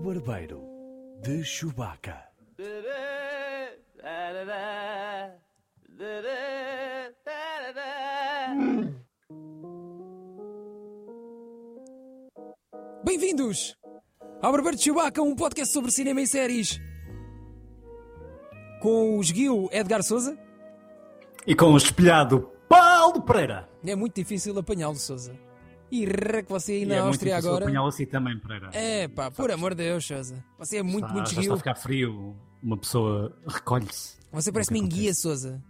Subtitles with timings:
[0.00, 0.62] barbeiro
[1.20, 2.16] de Chewbacca.
[13.04, 13.76] Bem-vindos
[14.40, 16.80] ao Barbeiro de Chewbacca, um podcast sobre cinema e séries.
[18.80, 20.38] Com o esguio Edgar Souza.
[21.46, 23.68] E com o espelhado Paulo Pereira.
[23.84, 25.49] É muito difícil apanhá-lo, Souza.
[25.90, 26.06] E
[26.42, 27.64] que você aí na é muito Áustria difícil agora.
[27.64, 28.70] apanhá-lo assim também, Pereira.
[28.72, 30.44] É pá, por amor de Deus, Souza.
[30.58, 31.54] Você é muito, Está- muito já está esguio.
[31.54, 34.18] a ficar frio, uma pessoa recolhe-se.
[34.32, 35.60] Você que enguia, Souza.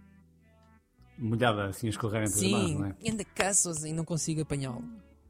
[1.17, 2.95] Molhada assim a escorrer entre as mãos, Sim, não é?
[3.11, 4.83] anda cá, Souza, e não consigo apanhá-lo.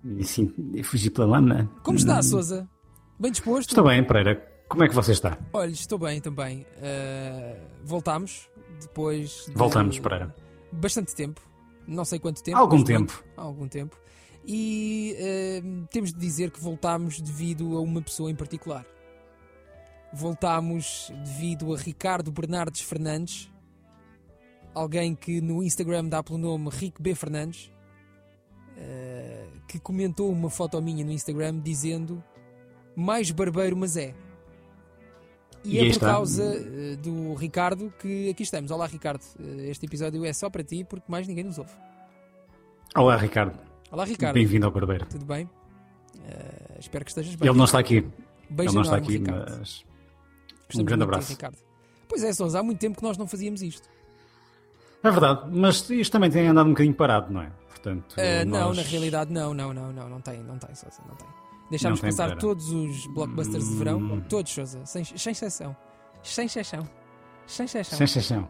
[0.03, 1.69] E assim, fugir pela lama.
[1.83, 2.67] Como está, Souza?
[3.19, 3.69] Bem disposto?
[3.69, 4.35] Estou bem, Pereira.
[4.67, 5.37] Como é que você está?
[5.53, 6.65] Olha, estou bem também.
[6.77, 8.49] Uh, voltámos
[8.81, 9.45] depois.
[9.47, 10.33] de Voltamos, Pereira.
[10.71, 11.41] Bastante tempo.
[11.85, 12.57] Não sei quanto tempo.
[12.57, 12.99] Algum mas tempo.
[13.13, 13.23] muito.
[13.37, 13.97] Há algum tempo.
[14.45, 18.85] E uh, temos de dizer que voltámos devido a uma pessoa em particular.
[20.13, 23.49] Voltámos devido a Ricardo Bernardes Fernandes,
[24.73, 27.13] alguém que no Instagram dá pelo nome Rico B.
[27.15, 27.71] Fernandes,
[28.77, 32.21] uh, que comentou uma foto minha no Instagram dizendo
[32.95, 34.13] mais barbeiro, mas é.
[35.63, 36.07] E, E é por está.
[36.07, 38.71] causa eh, do Ricardo que aqui estamos.
[38.71, 39.23] Olá, Ricardo.
[39.59, 41.71] Este episódio é só para ti porque mais ninguém nos ouve.
[42.95, 43.70] Olá, Ricardo.
[43.91, 44.33] Olá, Ricardo.
[44.33, 45.05] Bem-vindo ao Barbeiro.
[45.05, 45.49] Tudo bem?
[46.25, 47.49] Eh, espero que estejas bem.
[47.49, 48.01] Ele não está aqui.
[48.49, 49.57] Beijo Ele não está aqui, Ricardo.
[49.59, 49.85] mas.
[50.65, 51.29] Gostamos um grande abraço.
[51.31, 51.57] Ricardo.
[52.07, 53.89] Pois é, Sousa, há muito tempo que nós não fazíamos isto.
[55.03, 57.51] É verdade, mas isto também tem andado um bocadinho parado, não é?
[57.69, 61.15] Portanto, Não, nós- na realidade, não, não, não, não, não tem, não tem, Sousa, não
[61.15, 61.27] tem.
[61.71, 64.21] Deixámos Não tem, passar todos os blockbusters de verão, Hum.
[64.29, 65.75] todos, Sousa, sem, sem exceção.
[66.21, 66.87] Sem exceção.
[67.47, 67.97] Sem exceção.
[67.97, 68.49] Sem exceção.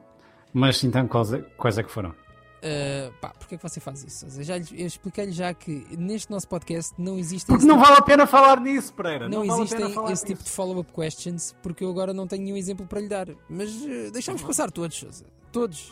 [0.54, 2.14] Mas então, quais é, quais é que foram?
[2.64, 4.20] Uh, pá, porquê é que você faz isso?
[4.20, 4.44] Sousa?
[4.44, 8.00] Já lhe- eu expliquei-lhe já que neste nosso podcast não existem Porque não tipo- vale
[8.00, 9.28] a pena falar nisso, Pereira.
[9.28, 10.56] não, Não, vale a existem pena falar esse tipo de nisso.
[10.56, 13.28] follow-up questions porque eu agora não tenho nenhum exemplo para lhe dar.
[13.50, 15.24] Mas uh, deixámos passar todos.
[15.52, 15.92] Todos.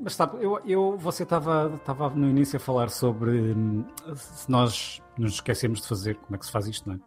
[0.00, 3.84] Mas sabe, eu, eu, você estava estava no início a falar sobre hum,
[4.14, 7.00] se nós nos esquecemos de fazer, como é que se faz isto, não é?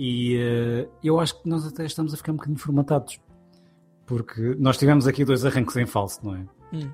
[0.00, 3.20] E eh, eu acho que nós até estamos a ficar um bocadinho formatados.
[4.06, 6.46] Porque nós tivemos aqui dois arranques em falso, não é?
[6.72, 6.90] Hum.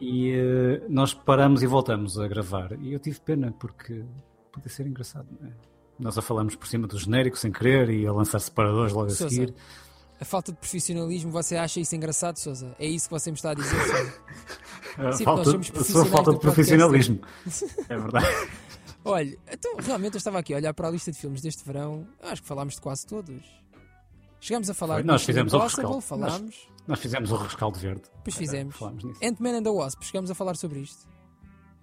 [0.00, 2.72] E eh, nós paramos e voltamos a gravar.
[2.80, 4.04] E eu tive pena, porque
[4.52, 5.52] podia ser engraçado, não é?
[5.98, 9.10] Nós a falamos por cima do genérico sem querer e a lançar separadores logo a
[9.10, 9.54] Sousa, seguir.
[10.20, 12.74] A falta de profissionalismo, você acha isso engraçado, Sousa?
[12.78, 13.76] É isso que você me está a dizer?
[14.98, 17.20] A Sim, falta, nós somos a sua falta de profissionalismo.
[17.86, 18.26] É verdade.
[19.04, 22.08] Olha, então realmente eu estava aqui a olhar para a lista de filmes deste verão.
[22.22, 23.44] Acho que falámos de quase todos.
[24.46, 26.00] Chegámos a falar Foi, nós fizemos o rescaldo.
[26.00, 26.68] falámos.
[26.86, 28.02] Nós fizemos o rescaldo verde.
[28.24, 28.76] Era, fizemos.
[29.02, 29.18] Nisso.
[29.24, 31.08] Ant-Man and the Wasp, chegámos a falar sobre isto.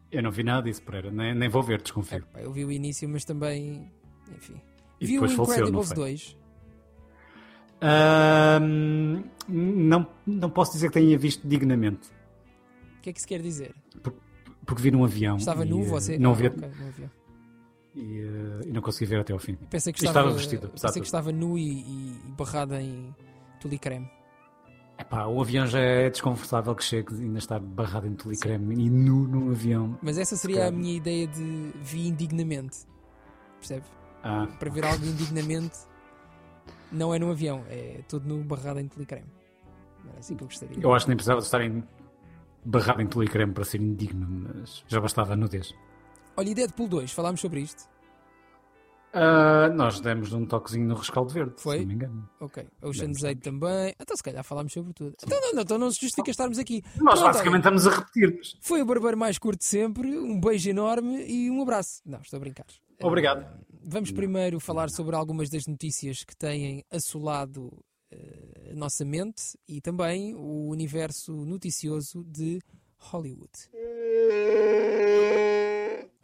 [0.09, 1.11] Eu não vi nada disso, Pereira.
[1.11, 2.19] Nem, nem vou ver, desconfio.
[2.19, 3.91] Epá, eu vi o início, mas também.
[4.33, 4.61] Enfim.
[5.01, 5.95] E vi o faleceu, Incredibles foi?
[5.97, 6.37] 2.
[7.81, 12.07] Ahm, não, não posso dizer que tenha visto dignamente.
[12.99, 13.75] O que é que se quer dizer?
[14.65, 15.35] Porque vi num avião.
[15.35, 16.17] Estava nu você?
[16.17, 17.11] Não Ah, vi, ok, não havia.
[17.95, 19.55] E, eh, e não consegui ver até ao fim.
[19.69, 23.13] Pensei que estava, estava vestido, pensei que estava nu e, e, barrado em
[23.59, 24.09] tulicreme.
[24.97, 28.89] Epá, o avião já é desconfortável que chegue e ainda estar barrado em tulicreme e
[28.89, 29.97] nu num avião.
[30.01, 32.85] Mas essa seria a minha ideia de vi indignamente.
[33.59, 33.85] Percebe?
[34.23, 35.77] Ah, Para ver algo indignamente,
[36.91, 39.27] não é num avião, é tudo no barrado em tulicreme.
[40.07, 40.77] Era assim que eu gostaria.
[40.79, 41.83] eu acho que nem precisava de estar em,
[42.63, 45.73] barrado em tulicreme para ser indigno, mas já bastava a nudez.
[46.35, 47.87] Olha, e Deadpool 2, falámos sobre isto.
[49.15, 51.75] Ah, nós demos um toquezinho no rescaldo verde, Foi?
[51.77, 52.29] se não me engano.
[52.39, 52.67] Ok.
[52.81, 53.93] Ocean's Demos 8 também.
[53.99, 55.15] Então, se calhar falámos sobre tudo.
[55.23, 56.81] Então, não, não, então não se justifica estarmos aqui.
[56.99, 58.57] Nós Pronto, basicamente estamos a repetir-nos.
[58.59, 60.17] Foi o barbeiro mais curto de sempre.
[60.17, 62.01] Um beijo enorme e um abraço.
[62.03, 62.65] Não, estou a brincar.
[63.03, 63.41] Obrigado.
[63.43, 67.69] Eh, Vamos primeiro falar sobre algumas das notícias que têm assolado
[68.09, 72.59] eh, a nossa mente e também o universo noticioso de
[72.97, 73.51] Hollywood.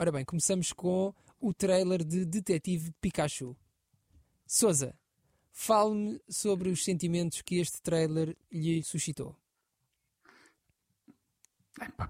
[0.02, 3.54] Ora bem, começamos com o trailer de Detetive Pikachu.
[4.48, 4.96] Souza,
[5.52, 9.36] fale-me sobre os sentimentos que este trailer lhe suscitou.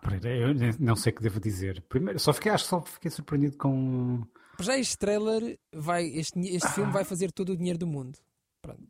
[0.04, 1.82] Pereira, eu não sei o que devo dizer.
[1.90, 4.24] Primeiro, só fiquei, acho que só fiquei surpreendido com.
[4.60, 8.20] Já este trailer vai, este, este filme vai fazer todo o dinheiro do mundo.
[8.62, 8.88] Pronto,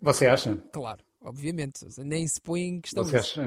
[0.00, 0.56] Você acha?
[0.72, 3.40] claro, obviamente, nem se põe em questão Você isso.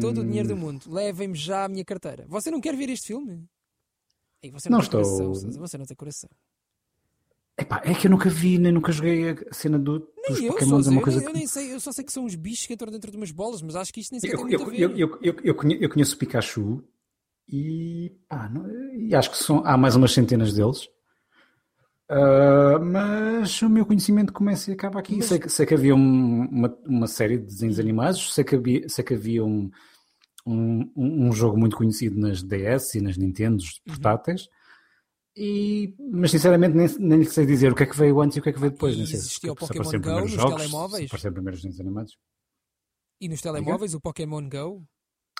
[0.00, 0.84] Todo o dinheiro do Hum, mundo.
[0.92, 2.24] Levem-me já a minha carteira.
[2.28, 3.44] Você não quer ver este filme?
[4.42, 6.30] Ei, você não, Não tem estou- coração, Sousa, você não tem coração.
[7.58, 9.98] Epá, é que eu nunca vi, nem nunca joguei a cena do,
[10.28, 10.86] dos eu, Pokémons.
[10.86, 11.32] É uma eu, coisa eu que...
[11.32, 13.62] nem sei, eu só sei que são uns bichos que entram dentro de umas bolas,
[13.62, 15.78] mas acho que isto nem sequer eu, tem muito eu, eu, eu, eu, eu conhe-
[15.80, 16.84] eu conheço o Pikachu
[17.48, 20.88] e, pá, não- e acho que são, há mais umas centenas deles.
[22.10, 25.16] Uh, mas o meu conhecimento começa e acaba aqui.
[25.16, 28.54] Mas- Sei, que- sei que havia um- uma, uma série de desenhos animados, sei que
[28.54, 29.68] havia, sei que havia um,
[30.46, 33.94] um, um jogo muito conhecido nas DS e nas Nintendos Uhum.
[33.94, 34.48] portáteis,
[35.36, 38.40] e, mas sinceramente nem, nem lhe sei dizer o que é que veio antes e
[38.40, 38.94] o que é que veio depois.
[38.94, 41.00] E nem sei existia o se Pokémon apareceram Go nos jogos, telemóveis?
[41.02, 42.16] Se apareceram primeiro os desenhos animados.
[43.20, 44.86] E nos telemóveis, o Pokémon Go,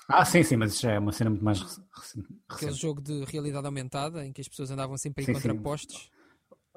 [0.09, 2.27] Ah, sim, sim, mas isso já é uma cena muito mais rec- recente.
[2.49, 5.47] aquele jogo de realidade aumentada em que as pessoas andavam sempre em Sim, sim.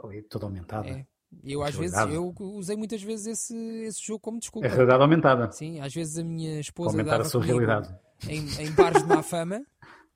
[0.02, 0.88] Ali, toda aumentada.
[0.88, 1.06] É.
[1.44, 4.67] Eu às vezes eu usei muitas vezes esse, esse jogo como desculpa.
[4.67, 5.52] É realidade aumentada.
[5.52, 7.94] Sim, às vezes a minha esposa aumentar a sua realidade.
[8.29, 9.64] em, em bares de má fama.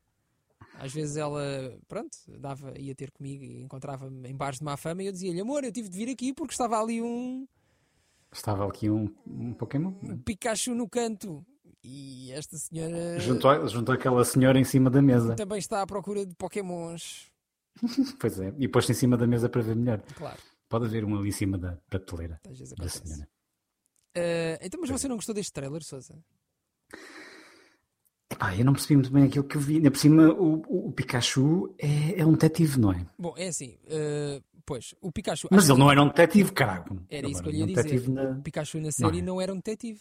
[0.80, 1.40] Às vezes ela,
[1.86, 5.40] pronto, dava, ia ter comigo e encontrava-me em bares de má fama e eu dizia-lhe,
[5.40, 7.46] amor, eu tive de vir aqui porque estava ali um,
[8.32, 9.94] Estava aqui um, um Pokémon.
[10.02, 11.46] um Pikachu no canto.
[11.82, 15.36] E esta senhora Junto, a- junto àquela senhora em cima da mesa.
[15.36, 17.30] também está à procura de Pokémons.
[18.20, 18.54] Pois é.
[18.58, 20.00] E pôs-se em cima da mesa para ver melhor.
[20.16, 20.38] Claro,
[20.68, 22.40] Pode haver um ali em cima da prateleira
[22.78, 23.28] da senhora.
[24.16, 26.14] Eh, então, mas você não gostou deste trailer, Sousa?
[28.30, 29.76] Epá, eu não percebi muito bem aquilo que eu vi.
[29.76, 33.06] Ainda por cima, o, o- Pikachu é, é um detetive, não é?
[33.18, 35.48] Bom, é assim, eh, pois, o Pikachu.
[35.50, 36.96] Mas ele não era um detetive, caraca.
[37.08, 38.08] Era isso que eu lhe um ia dizer.
[38.08, 39.22] na- O Pikachu na série é?
[39.22, 40.00] não era um detetive.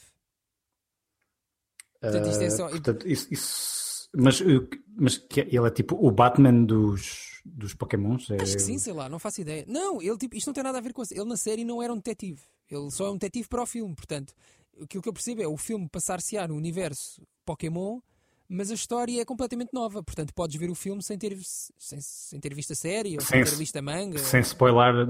[2.01, 5.71] Portanto, isto é só- Ah, portanto, isso, isso- mas, uh, mas que é- ele é
[5.71, 8.29] tipo o Batman dos, dos Pokémons?
[8.31, 8.41] É...
[8.41, 9.65] Acho que sim, sei lá, não faço ideia.
[9.67, 11.13] Não, ele tipo, isto não tem nada a ver com isso.
[11.13, 12.41] Ele na série não era um detetive.
[12.69, 13.93] Ele só é um detetive para o filme.
[13.95, 14.33] Portanto,
[14.81, 17.99] aquilo que eu percebo é o filme passar-se-á no universo Pokémon,
[18.47, 20.01] mas a história é completamente nova.
[20.03, 21.37] Portanto, podes ver o filme sem ter,
[21.77, 24.17] sem, sem ter visto a série ou sem, Sem- ter visto a manga.
[24.19, 25.07] Sem spoiler,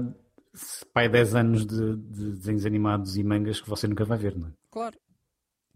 [0.92, 4.48] pai 10 anos de, de desenhos animados e mangas que você nunca vai ver, não
[4.48, 4.52] é?
[4.70, 4.98] Claro.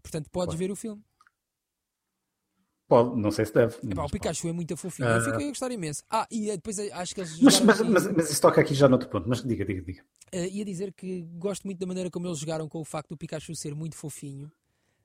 [0.01, 0.57] Portanto, podes Claro.
[0.59, 1.01] ver o filme.
[2.89, 3.75] Pode, não sei se deve.
[3.75, 4.11] Epá, o pode.
[4.13, 5.07] Pikachu é muito fofinho.
[5.07, 5.21] Eu Ah.
[5.21, 6.03] fico a gostar imenso.
[6.09, 7.39] Ah, e eh, depois eh, acho que eles.
[7.39, 9.29] Mas, mas, mas, mas isso toca aqui já noutro ponto.
[9.29, 10.01] Mas diga, diga, diga.
[10.31, 13.17] Eh, ia dizer que gosto muito da maneira como eles jogaram com o facto do
[13.17, 14.51] Pikachu ser muito fofinho,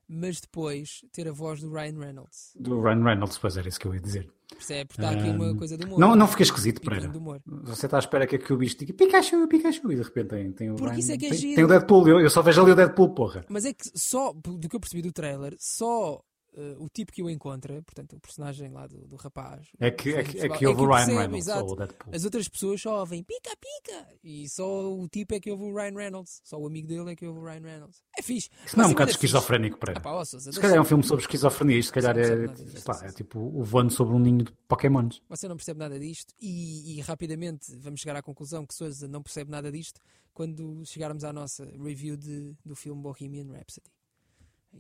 [0.08, 2.52] mas depois ter a voz do Ryan Reynolds.
[2.58, 4.30] Do Ryan Reynolds, pois era isso que eu ia dizer.
[4.48, 4.86] Percebe?
[4.86, 5.98] Porque está aqui uma Ah, coisa de humor.
[5.98, 7.40] Não, não fica esquisito, de humor.
[7.64, 10.52] Você está à espera que, que o bicho diga Pikachu, Pikachu, e de repente tem,
[10.52, 11.54] tem o Porque Ryan- isso é que é tem, giro.
[11.56, 12.08] tem o Deadpool.
[12.08, 13.44] Eu, eu só vejo ali o Deadpool, porra.
[13.48, 16.22] Mas é que só, do que eu percebi do trailer, só
[16.56, 19.66] eh, o tipo que o encontra, portanto, o personagem lá do, do rapaz.
[19.80, 21.76] É que, é o que, é que houve o Ryan percebe, Reynolds, exato.
[22.12, 25.74] As outras pessoas só ouvem pica, pica, e só o tipo é que ouve o
[25.74, 26.40] Ryan Reynolds.
[26.44, 28.02] Só o amigo dele é que ouve o Ryan Reynolds.
[28.16, 28.50] É fixe.
[28.64, 29.26] Isso não é um bocado é fixe.
[29.26, 32.16] esquizofrénico, Ah, pá, ó, Sousa, Se calhar é um filme sobre esquizofrenia, isto se calhar
[32.16, 35.20] é, disto, pá, é tipo o voando sobre um ninho de Pokémons.
[35.28, 39.22] Você não percebe nada disto e, e rapidamente vamos chegar à conclusão que Sousa não
[39.22, 40.00] percebe nada disto
[40.32, 43.93] quando chegarmos à nossa review de, do filme Bohemian Rhapsody.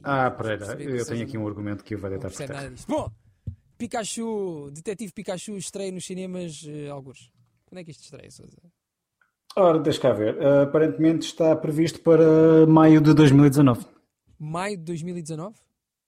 [0.02, 2.72] Ah, Pereira, eu tenho aqui um argumento que vai deitar por terra.
[2.86, 3.10] Bom,
[3.78, 7.30] Pikachu, Detetive Pikachu estreia nos cinemas uh, alguns.
[7.66, 8.56] Quando é que isto estreia, Sousa?
[9.56, 10.40] Ora, deixa cá ver.
[10.42, 13.86] Ah, aparentemente está previsto para maio de 2019.
[14.38, 15.56] Maio de 2019?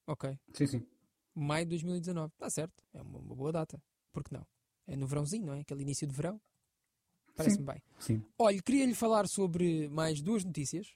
[0.06, 0.38] Ok.
[0.52, 0.86] Sim, sim.
[1.34, 2.32] Maio de 2019.
[2.32, 2.84] Está certo.
[2.92, 3.80] É uma, uma boa data.
[4.12, 4.46] Por que não?
[4.86, 5.60] É no verãozinho, não é?
[5.60, 6.40] Aquele início de verão.
[7.36, 7.82] Parece-me bem.
[7.98, 8.22] sim.
[8.38, 10.88] Olha, queria-lhe falar sobre mais duas notícias.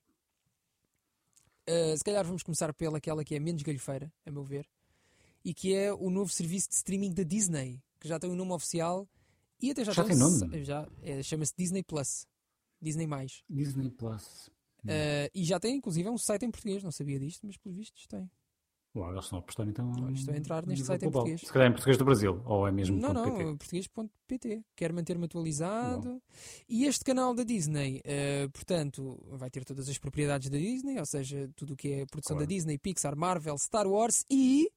[1.71, 4.69] Uh, se calhar vamos começar pela aquela que é menos galhofeira, a meu ver,
[5.45, 8.53] e que é o novo serviço de streaming da Disney, que já tem um nome
[8.53, 9.09] oficial
[9.63, 10.65] e até já, Já tem, nome?
[10.65, 12.27] Já, é, chama-se Disney Plus.
[12.81, 13.45] Disney Mais.
[13.49, 14.49] Disney Plus.
[14.85, 18.07] Uh, e já tem inclusive um site em português, não sabia disto, mas pelos vistos
[18.07, 18.31] tem.
[18.95, 19.93] Uau, eles estão a apostar então.
[20.03, 21.41] Olha, estou a entrar neste site em português.
[21.43, 23.45] Se calhar em português do Brasil, ou é mesmo Não, não, PT.
[23.57, 24.65] português.pt.
[24.75, 26.21] Quero manter-me atualizado.
[26.69, 31.07] E este canal da Disney, eh, portanto, vai ter todas as propriedades da Disney, ou
[31.07, 32.49] seja, tudo o que é produção Claro.
[32.49, 34.69] da Disney, Pixar, Marvel, Star Wars e.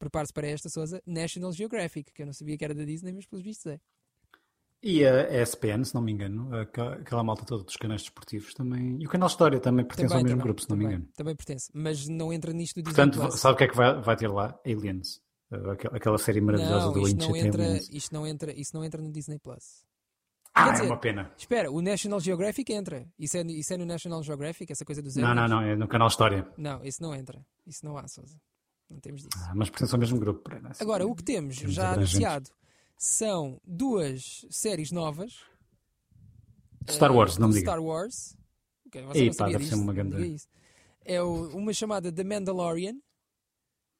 [0.00, 3.26] Prepare-se para esta, Sousa, National Geographic, que eu não sabia que era da Disney, mas
[3.26, 3.80] pelos vistos é.
[4.82, 8.96] E a ESPN, se não me engano, aquela malta toda dos canais desportivos também.
[9.00, 11.12] E o canal História também pertence ao mesmo também, grupo, se não me também, engano.
[11.16, 13.40] Também pertence, mas não entra nisto do Disney Portanto, Plus.
[13.40, 14.56] sabe o que é que vai, vai ter lá?
[14.64, 15.20] Aliens.
[15.50, 17.88] Uh, aquela- série maravilhosa não, do isto não, entra, Aliens.
[17.92, 19.82] isto, não entra, isso não entra no Disney Plus.
[20.54, 21.32] Ah, Quer é dizer, uma pena.
[21.36, 23.06] Espera, o National Geographic entra.
[23.18, 25.50] Isso é, isso é no National Geographic, essa coisa dos Não, não, aliens?
[25.50, 26.46] não, é no canal História.
[26.56, 27.44] Não, isso não entra.
[27.66, 28.36] Isso não há, Sousa.
[28.90, 29.44] Não temos disso.
[29.48, 30.48] Ah, mas pertence ao mesmo grupo.
[30.80, 32.50] Agora, o que temos Temos já anunciado
[32.98, 35.38] são duas séries novas.
[36.90, 37.70] Star Wars, não do me diga.
[37.70, 38.36] Star Wars.
[38.86, 40.42] Ok, você Ei, não pá, deve ser disto, uma não grande-.
[41.04, 42.98] É o- uma chamada The Mandalorian,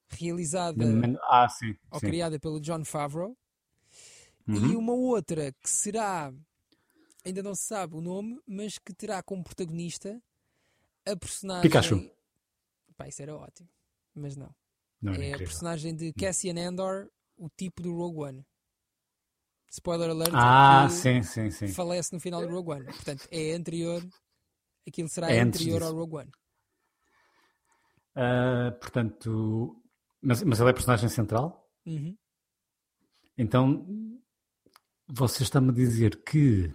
[0.09, 0.85] realizada
[1.25, 1.77] Ah, sim.
[1.91, 2.07] ou sim.
[2.07, 3.37] criada pelo John Favreau.
[4.47, 4.79] E Uhum.
[4.79, 6.33] uma outra que será,
[7.25, 10.21] ainda não se sabe o nome, mas que terá como protagonista
[11.07, 11.63] a personagem.
[11.63, 12.11] Pikachu.
[12.97, 13.69] Pá, isso era ótimo.
[14.15, 14.51] Mas não.
[15.01, 18.47] Não, era é a personagem de Cassian Andor, o tipo do Rogue One.
[19.71, 20.33] Spoiler alert.
[20.35, 21.69] Ah, sim, sim, sim.
[21.69, 22.85] Falece no final de Rogue One.
[22.85, 24.03] Portanto, é anterior.
[24.87, 25.91] Aquilo será É anterior disso.
[25.93, 26.31] ao Rogue One.
[28.15, 29.77] Ah, portanto,
[30.23, 31.69] mas, mas ele é personagem central?
[31.87, 32.17] Uhum.
[33.37, 33.87] Então,
[35.07, 36.73] você está-me a dizer que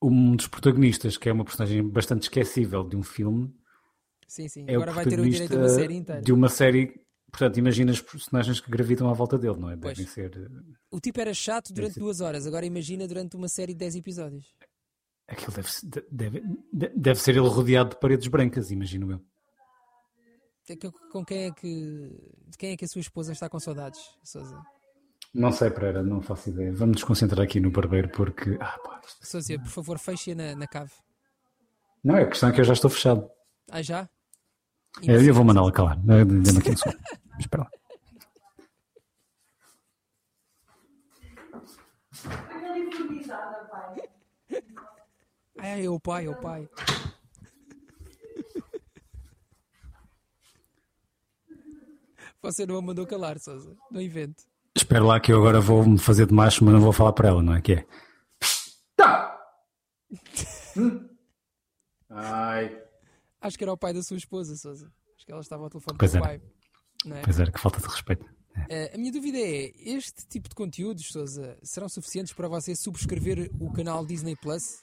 [0.00, 3.54] um dos protagonistas, que é uma personagem bastante esquecível de um filme,
[4.26, 4.64] Sim, sim.
[4.66, 6.22] é Agora o vai ter o direito a uma série inteira.
[6.22, 7.05] de uma série.
[7.30, 9.76] Portanto, imagina os personagens que gravitam à volta dele, não é?
[9.76, 9.96] Pois.
[9.96, 10.36] Devem ser.
[10.36, 12.00] eh, O tipo era chato durante ser.
[12.00, 12.46] duas horas.
[12.46, 14.46] Agora imagina durante uma série de 10 episódios.
[15.28, 15.68] Aquilo deve,
[16.10, 16.42] deve,
[16.96, 19.20] deve ser ele rodeado de paredes brancas, imagino eu.
[20.68, 22.16] É que- Com quem é que.
[22.46, 24.60] De quem é que a sua esposa está com saudades, Sousa?
[25.34, 26.72] Não sei, Pereira, não faço ideia.
[26.72, 28.56] Vamos nos concentrar aqui no barbeiro porque.
[28.60, 30.92] Ah, pá, Sousa, por favor, feche-a na, na cave.
[32.02, 33.28] Não, é a questão é que eu já estou fechado.
[33.70, 34.08] Ah, já?
[35.02, 35.98] Eu, eu vou mandá-la calar.
[35.98, 36.98] Dê-me aqui um segundo.
[37.38, 37.70] Espera lá.
[45.58, 46.68] Ah, é o pai, é o pai.
[52.42, 53.76] Você não a mandou calar, Sousa.
[53.90, 54.44] Não invente.
[54.74, 57.28] Espera lá que eu agora vou me fazer de macho, mas não vou falar para
[57.28, 57.60] ela, não é?
[57.60, 57.86] Que é?
[58.94, 59.40] Tá!
[62.08, 62.85] Ai.
[63.46, 64.90] Acho que era o pai da sua esposa, Sousa.
[65.16, 66.28] Acho que ela estava ao telefone Pois com o era.
[66.28, 66.42] pai.
[67.04, 67.22] Não é?
[67.22, 68.26] Pois era, que falta de respeito.
[68.68, 73.50] Eh, a minha dúvida é: este tipo de conteúdos, Sousa, serão suficientes para você subscrever
[73.60, 74.80] o canal Disney Plus?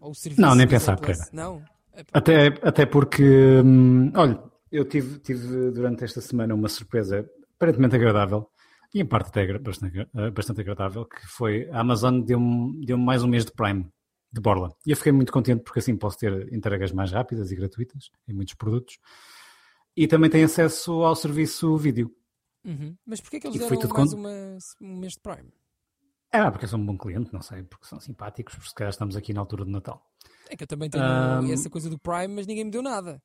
[0.00, 1.30] Ou o serviço Não, nem Disney pensar, Plus?
[1.32, 1.64] Não?
[1.94, 3.22] É Até, até porque,
[3.64, 7.24] hum, olha, eu tive, tive durante esta semana uma surpresa
[7.56, 8.48] aparentemente agradável,
[8.92, 13.22] e em parte até bastante, agra- bastante agradável, que foi a Amazon deu-me deu mais
[13.22, 13.86] um mês de Prime,
[14.32, 14.74] de borla.
[14.86, 18.32] E eu fiquei muito contente porque assim posso ter entregas mais rápidas e gratuitas em
[18.32, 18.98] muitos produtos.
[19.96, 22.14] E também tenho acesso ao serviço vídeo.
[22.64, 22.96] uhum.
[23.04, 25.52] Mas porquê que eles E deram mais uma, um mês de Prime?
[26.32, 29.16] Ah, porque sou um bom cliente, não sei, porque são simpáticos, porque se calhar estamos
[29.16, 30.10] aqui na altura do Natal.
[30.48, 31.52] É que eu também tenho Ahm.
[31.52, 33.22] essa coisa do Prime, mas ninguém me deu nada.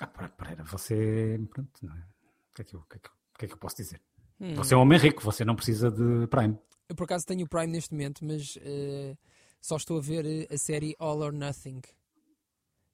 [0.00, 1.40] Ah, Pereira, você.
[1.50, 1.98] Pronto, não é?
[1.98, 3.76] O que é que eu, o que é que o que é que eu posso
[3.76, 4.00] dizer?
[4.40, 4.54] Hum.
[4.56, 6.58] Você é um homem rico, você não precisa de Prime.
[6.88, 9.16] Eu por acaso tenho o Prime neste momento, mas eh,
[9.60, 11.80] só estou a ver eh, a série All or Nothing.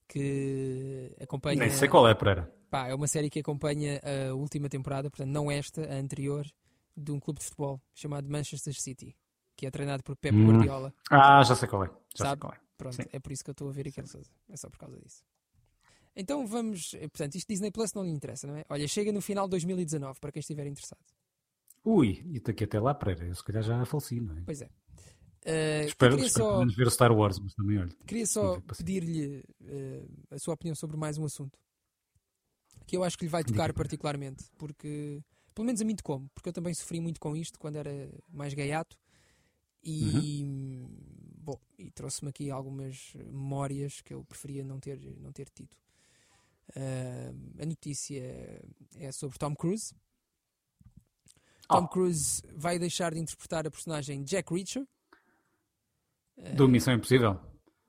[0.06, 1.58] Que acompanha.
[1.58, 2.52] Nem sei qual é, Pereira.
[2.70, 6.44] Pá, é uma série que acompanha a última temporada, portanto, não esta, a anterior,
[6.96, 9.16] de um clube de futebol chamado Manchester City,
[9.56, 10.46] que é treinado por Pep Hum.
[10.52, 10.92] Guardiola.
[11.10, 11.86] Ah, já sei qual é.
[11.86, 12.40] Já sei Sabe?
[12.40, 12.58] qual é.
[12.76, 13.02] Pronto, Sim.
[13.12, 14.30] é por isso que eu estou a ver aquele Sousa.
[14.48, 15.24] É só por causa disso.
[16.16, 16.94] Então vamos.
[16.94, 18.64] eh, Portanto, isto Disney Plus não lhe interessa, não é?
[18.68, 21.00] Olha, chega no final de 2019, para quem estiver interessado.
[21.84, 24.42] Ui, e daqui até lá, Pereira, eu se calhar já faleci, não é?
[24.44, 24.68] Pois é.
[25.44, 27.94] Eh, espero queria espero pelo só, menos ver o Star Wars, mas também olha.
[28.06, 31.58] queria só pedir-lhe eh, a sua opinião sobre mais um assunto
[32.86, 33.74] que eu acho que lhe vai tocar Diga.
[33.74, 35.22] particularmente, porque
[35.54, 37.90] pelo menos a mim tocou porque eu também sofri muito com isto quando era
[38.28, 38.96] mais gaiato
[39.82, 40.96] e Uhum.
[41.42, 45.76] bom, e trouxe-me aqui algumas memórias que eu preferia não ter, não ter tido.
[46.74, 47.32] Ah,
[47.62, 48.22] a notícia
[48.96, 49.94] é sobre Tom Cruise.
[51.68, 51.88] Tom Oh.
[51.88, 54.86] Cruise vai deixar de interpretar a personagem Jack Reacher.
[56.56, 57.38] Do Missão Impossível?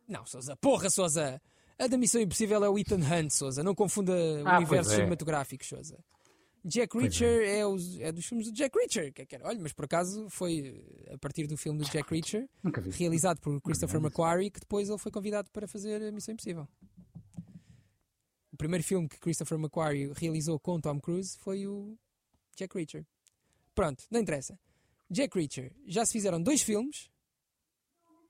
[0.08, 1.42] Não, Sousa, porra, Sousa!
[1.78, 3.64] A da Missão Impossível é o Ethan Hunt, Sousa.
[3.64, 4.14] Não confunda
[4.46, 4.96] Ah, universos é.
[4.98, 5.98] cinematográficos, Sousa.
[6.64, 7.66] Jack Pois Reacher é.
[7.66, 9.14] os- é dos filmes do Jack Reacher.
[9.14, 9.48] Que é que era?
[9.48, 12.48] Olha, mas por acaso foi a partir do filme do Jack Reacher,
[12.94, 16.68] realizado por Christopher McQuarrie, que depois ele foi convidado para fazer a Missão Impossível.
[18.52, 21.98] O primeiro filme que Christopher McQuarrie realizou com Tom Cruise foi o
[22.56, 23.06] Jack Reacher.
[23.76, 24.58] Pronto, não interessa.
[25.12, 25.72] Jack Reacher.
[25.86, 27.10] Já se fizeram dois filmes.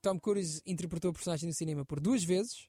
[0.06, 2.68] Tom Cruise interpretou a personagem no cinema por duas vezes.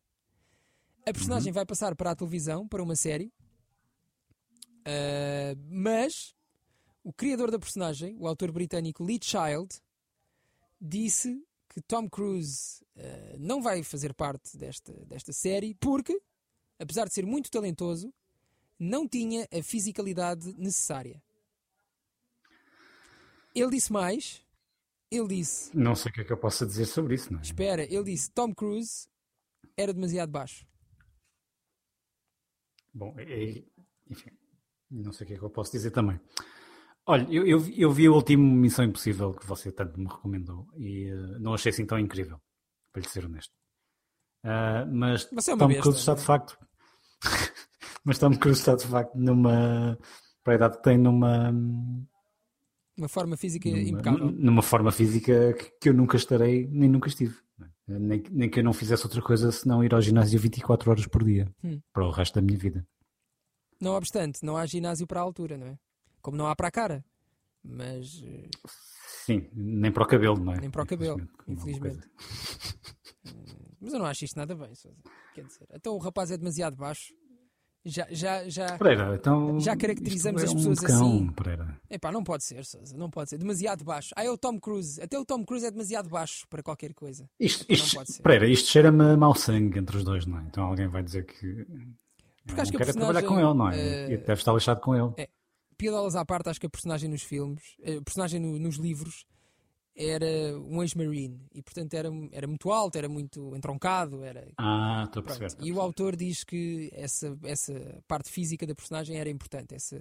[1.06, 3.32] A personagem vai passar para a televisão, para uma série.
[4.84, 6.34] Ah, mas
[7.03, 9.70] o criador da personagem, o autor britânico Lee Child,
[10.82, 16.20] disse que Tom Cruise ah, não vai fazer parte desta, desta série porque,
[16.79, 18.12] apesar de ser muito talentoso,
[18.79, 21.22] não tinha a fisicalidade necessária.
[23.53, 24.47] Ele disse mais.
[25.11, 27.43] Ele disse: Não sei o que é que eu possa dizer sobre isso, não é?
[27.43, 29.07] Espera, ele disse: Tom Cruise
[29.75, 30.65] era demasiado baixo.
[32.93, 33.63] Bom, é-
[34.09, 34.31] enfim,
[34.89, 36.19] não sei o que é que eu posso dizer também.
[37.05, 40.67] Olha, eu, eu, vi- eu vi o último Missão Impossível que você tanto me recomendou
[40.75, 42.41] e eh, não achei assim tão incrível,
[42.91, 43.53] para lhe ser honesto.
[44.43, 46.21] Ah, mas é Tom besta, Cruise está não é?
[46.21, 46.57] de facto.
[48.03, 49.97] mas Tom Cruise está de facto numa.
[50.43, 51.51] Para a idade que tem, numa.
[52.98, 54.32] Uma forma física numa, impecável.
[54.32, 57.36] numa forma física que, eu nunca estarei, nem nunca estive.
[57.88, 61.24] Nem, nem que eu não fizesse outra coisa senão ir ao ginásio 24 horas por
[61.24, 61.80] dia Hum.
[61.94, 62.86] para o resto da minha vida.
[63.80, 65.77] Não obstante, não há ginásio para a altura, não é?
[66.22, 67.06] Como não há para a cara.
[67.63, 68.22] Mas.
[68.25, 68.50] eh,
[69.25, 70.60] Sim, nem para o cabelo, não é?
[70.60, 73.77] Nem para o cabelo, Infelizmente, infelizmente.
[73.80, 74.72] Mas eu não acho isto nada bem.
[75.36, 77.13] Quer dizer, então o rapaz é demasiado baixo.
[77.86, 78.77] Já, já, já.
[78.77, 79.60] Pereira, então.
[79.62, 81.31] Já caracterizamos isto as é um pessoas cão, assim.
[81.31, 81.79] Pereira.
[81.89, 83.38] Epá, não pode ser, Sousa, não pode ser.
[83.38, 84.13] Demasiado baixo.
[84.17, 85.01] Ah, é o Tom Cruise.
[85.01, 87.29] Até o Tom Cruise é demasiado baixo para qualquer coisa.
[87.39, 88.22] Isto, Não isto, pode ser.
[88.22, 90.43] Pereira, isto cheira-me mau sangue entre os dois, não é?
[90.43, 91.65] Então alguém vai dizer que.
[92.46, 93.79] Porque eu acho não que quero é trabalhar com ele, não é?
[93.79, 95.13] eh, E deve estar lixado com ele.
[95.17, 95.29] é,
[95.77, 99.25] Piadolas à parte, acho que a personagem nos filmes, a personagem no- nos livros,
[99.98, 104.24] era um ex-marine e, portanto, era, era muito alto, era muito entroncado.
[104.24, 105.56] Era, Ah, estou a perceber.
[105.66, 107.74] E o autor diz que essa, essa
[108.08, 109.74] parte física da personagem era importante.
[109.74, 110.00] Essa,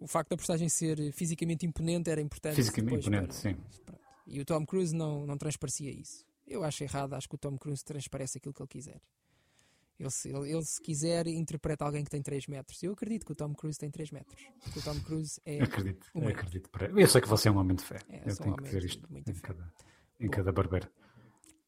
[0.00, 2.56] o facto da personagem ser fisicamente imponente era importante.
[2.56, 3.56] Fisicamente imponente, para- sim.
[3.84, 4.00] pronto.
[4.26, 6.24] E o Tom Cruise não, não transparecia isso.
[6.46, 9.00] Eu acho errado, acho que o Tom Cruise transparece aquilo que ele quiser.
[9.98, 12.82] Ele se, ele, ele, se quiser, interpreta alguém que tem 3 metros.
[12.82, 14.44] Eu acredito que o Tom Cruise tem 3 metros.
[14.72, 15.62] Que o Tom Cruise é.
[15.62, 16.30] Acredito, um erro.
[16.30, 16.70] acredito.
[16.96, 17.98] Eu sei que você é um homem de fé.
[18.08, 19.40] É, eu sou um tenho que homem dizer isto em fé.
[19.40, 19.72] cada,
[20.20, 20.88] em cada barbeiro.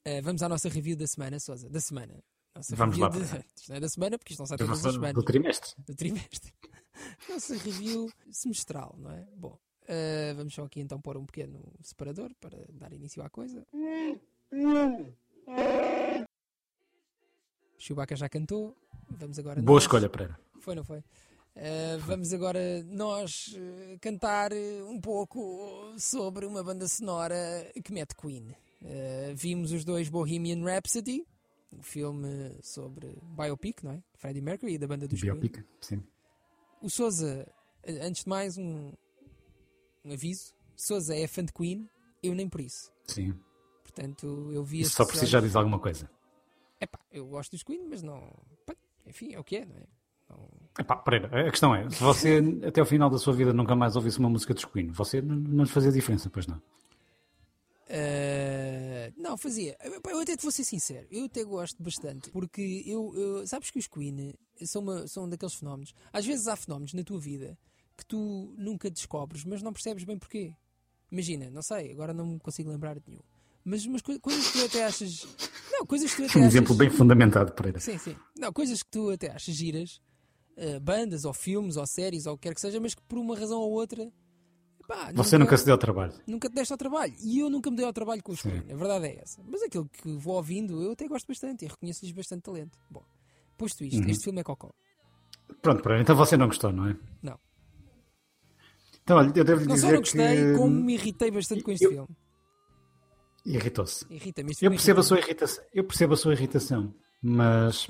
[0.06, 1.68] Uh, vamos à nossa review da semana, Sousa.
[1.71, 2.23] Da semana.
[2.54, 3.45] Nossa Vamos review lá, de-.
[3.56, 5.14] Isto não é da semana, porque isto não sai Eu todas as semanas.
[5.14, 5.75] do trimestre.
[5.85, 6.52] do trimestre.
[7.28, 9.26] Nossa review semestral, não é?
[9.37, 13.66] Bom, uh, vamos só aqui então pôr um pequeno separador para dar início à coisa.
[17.87, 18.76] Chewbacca já cantou.
[19.11, 19.62] Vamos agora.
[19.62, 20.38] Boa nós- escolha, Pereira.
[20.61, 20.99] Foi, não foi?
[20.99, 28.14] Uh, vamos agora nós uh, cantar uh, um pouco sobre uma banda sonora que mete
[28.14, 28.49] Queen.
[28.83, 31.25] Uh, vimos os dois Bohemian Rhapsody,
[31.73, 32.28] um filme
[32.61, 34.02] sobre biopic, não é?
[34.16, 35.33] Freddie Mercury e da banda dos Queen.
[35.33, 36.02] Biopic, sim.
[36.83, 37.47] O Souza,
[37.85, 38.93] eh, antes de mais, um,
[40.05, 41.88] um aviso: Souza é fã de Queen,
[42.23, 42.93] eu nem por isso.
[43.07, 43.35] Sim.
[43.83, 46.11] Portanto, eu vi Isso só por si já episódios- diz alguma coisa.
[46.80, 48.33] Epá, eu gosto dos Queen, mas não.
[49.06, 49.87] Enfim, é o que é, não é?
[50.28, 53.75] Não- Epá, Pereira, a questão é, se você até ao final da sua vida nunca
[53.76, 56.61] mais ouvisse uma música dos Queen, você não, lhe fazia diferença, pois não?
[57.88, 59.76] Eh, não, fazia.
[60.11, 63.79] Eu até te vou ser sincero, eu até gosto bastante, porque eu, eu- sabes que
[63.79, 65.94] os Queen são, uma- são daqueles fenómenos.
[66.12, 67.57] Às vezes há fenómenos na tua vida
[67.96, 70.53] que tu nunca descobres, mas não percebes bem porquê.
[71.11, 73.22] Imagina, não sei, agora não me consigo lembrar de nenhum.
[73.68, 75.26] Mas, mas coi- coisas que tu até achas.
[75.72, 76.55] Não, coisas que tu até Um achas.
[76.55, 77.81] exemplo bem fundamentado, Pereira.
[77.81, 78.14] Sim, sim.
[78.38, 80.00] Não, coisas que tu até achas giras,
[80.57, 83.18] eh, bandas ou filmes ou séries ou o que quer que seja, mas que por
[83.18, 84.09] uma razão ou outra.
[84.87, 86.12] pá, Você nunca se deu ao trabalho.
[86.29, 87.12] nunca te deste ao trabalho.
[87.20, 88.50] E eu nunca me dei ao trabalho com os Sim.
[88.50, 88.72] Queen.
[88.72, 89.42] A verdade é essa.
[89.44, 92.79] Mas aquilo que vou ouvindo, eu até gosto bastante e reconheço-lhes bastante talento.
[92.88, 93.05] Bom,
[93.59, 94.09] posto isto, Uhum.
[94.11, 94.70] este filme é cocó.
[95.61, 96.96] Pronto, Pereira, então você não gostou, não é?
[97.20, 97.37] Não.
[99.02, 100.52] Então, olha, eu devo lhe Não só dizer não gostei, que...
[100.57, 102.09] como me irritei bastante com este eu- filme.
[103.46, 104.04] Irritou-se.
[104.11, 104.52] Irrita-me.
[104.61, 105.02] Eu percebo, a irrita-me.
[105.04, 107.88] sua irritação, eu percebo a sua irritação, mas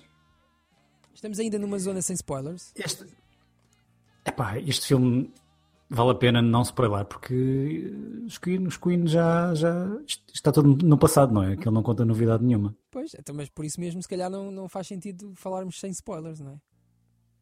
[1.15, 2.73] Estamos ainda numa zona sem spoilers.
[2.77, 3.05] este,
[4.25, 5.33] epá, este filme
[5.89, 7.91] vale a pena não spoiler, porque
[8.27, 9.89] os Queen, os Queen já, já
[10.33, 11.53] está tudo no passado, não é?
[11.55, 12.77] Aquilo não conta novidade nenhuma.
[12.91, 16.41] Pois, então, mas por isso mesmo, se calhar não, não faz sentido falarmos sem spoilers,
[16.41, 16.57] não é?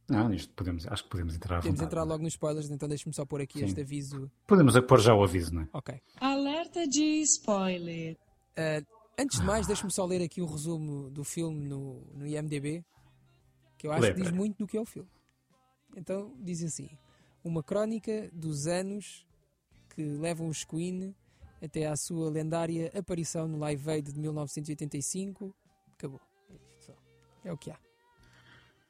[0.09, 1.95] Não, isto podemos, acho que podemos entrar à Podemos vontade.
[1.95, 3.65] entrar logo nos spoilers, então deixe-me só pôr aqui Sim.
[3.65, 4.31] este aviso.
[4.47, 5.69] Podemos pôr já o aviso, não é?
[5.73, 6.01] Ok.
[6.21, 8.17] Alerta de spoiler.
[8.51, 8.87] Uh,
[9.19, 12.85] antes de mais, deixe-me só ler aqui o resumo do filme no, no IMDB,
[13.79, 15.09] que eu acho Lê, que diz muito do que é o filme.
[15.97, 16.91] Então, diz assim:
[17.43, 19.27] Uma crónica dos anos
[19.95, 21.15] que levam os Queen
[21.63, 25.55] até à sua lendária aparição no Live Aid de 1985.
[25.95, 26.21] Acabou.
[26.51, 26.93] É isto só.
[27.43, 27.79] É o que há.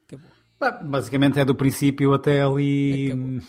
[0.03, 0.31] Acabou.
[0.70, 3.07] Basicamente é do princípio até ali.
[3.09, 3.27] Acabou.
[3.27, 3.40] hum,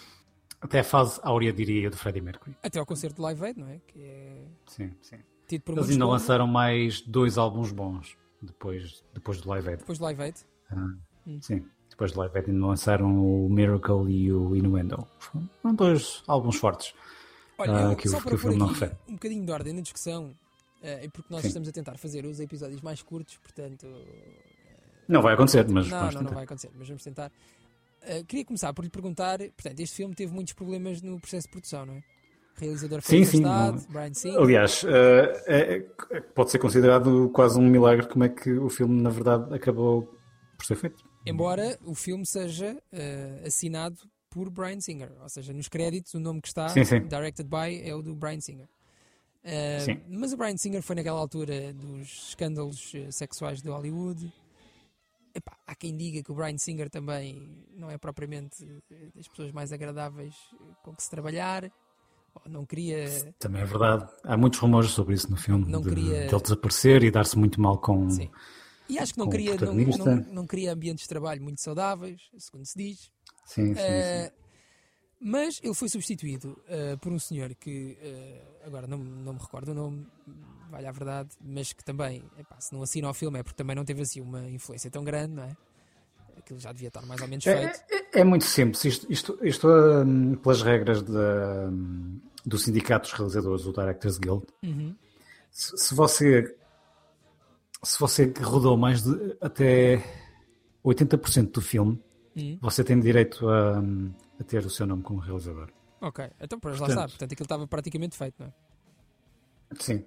[0.61, 2.55] Até a fase áurea, diria eu, do Freddie Mercury.
[2.63, 3.79] Até ao concerto do Live Aid, não é?
[3.87, 5.17] Que é Sim, sim.
[5.47, 9.79] tido por Eles ainda como- lançaram mais dois álbuns bons depois, depois do Live Aid.
[9.79, 10.37] depois do Live Aid.
[11.41, 15.07] Sim, depois do Live Aid ainda lançaram o Miracle e o Innuendo.
[15.19, 16.93] Foram dois álbuns fortes.
[17.57, 19.73] Olha, Ah, eu, que o- só que para o pôr aqui um bocadinho de ordem
[19.73, 20.35] na discussão,
[20.81, 21.47] eh, e porque nós Sim.
[21.49, 23.85] estamos a tentar fazer os episódios mais curtos, portanto.
[25.07, 27.31] Não vai acontecer, mas não, vamos não, não vai acontecer, mas vamos tentar.
[28.01, 31.51] Eh, queria começar por lhe perguntar: portanto, este filme teve muitos problemas no processo de
[31.51, 32.03] produção, não é?
[32.57, 34.39] Realizador foi Sim, sim, não- Brian Singer.
[34.39, 39.01] Aliás, eh, é- é- pode ser considerado quase um milagre como é que o filme,
[39.01, 40.03] na verdade, acabou
[40.57, 41.03] por ser feito.
[41.25, 43.97] Embora o filme seja eh, assinado
[44.29, 47.01] por Brian Singer, ou seja, nos créditos o nome que está, Sim, sim.
[47.07, 48.67] directed by, é o do Brian Singer.
[49.83, 50.01] Sim.
[50.09, 54.33] mas o Brian Singer foi naquela altura dos escândalos sexuais de Hollywood.
[55.35, 59.51] Epá, há quem diga que o Brian Singer também não é propriamente eh, das pessoas
[59.51, 61.69] mais agradáveis eh, com que se trabalhar.
[62.47, 63.33] Não queria.
[63.37, 64.09] Também é verdade.
[64.23, 67.37] Há muitos rumores sobre isso no filme, Não de, queria- de ele desaparecer e dar-se
[67.37, 68.09] muito mal com...
[68.09, 68.29] Sim.
[68.87, 72.65] E acho que não queria, não, não, não queria ambientes de trabalho muito saudáveis, segundo
[72.65, 73.11] se diz.
[73.45, 74.44] Sim, sim, sim.
[75.27, 79.71] Mas ele foi substituído uh, por um senhor que uh, agora não, não me recordo
[79.71, 80.05] o nome,
[80.69, 83.75] vale a verdade, mas que também, epá, se não assina ao filme é porque também
[83.75, 85.57] não teve assim uma influência tão grande, não é?
[86.37, 87.79] Aquilo já devia estar mais ou menos É, feito.
[87.89, 88.85] é- é muito simples.
[88.85, 91.71] Isto, isto, isto, hum, pelas regras da-
[92.45, 94.95] do sindicato dos realizadores, o Directors Guild, Uhum.
[95.49, 96.55] se, se você
[97.83, 100.03] se você rodou mais de até
[100.83, 101.99] 80% do filme,
[102.35, 102.57] Uhum.
[102.61, 103.81] você tem direito a,
[104.39, 105.69] a ter o seu nome como realizador.
[106.01, 108.53] Ok, então pois lá Portanto- está, portanto aquilo estava praticamente feito, não é?
[109.79, 110.05] Sim,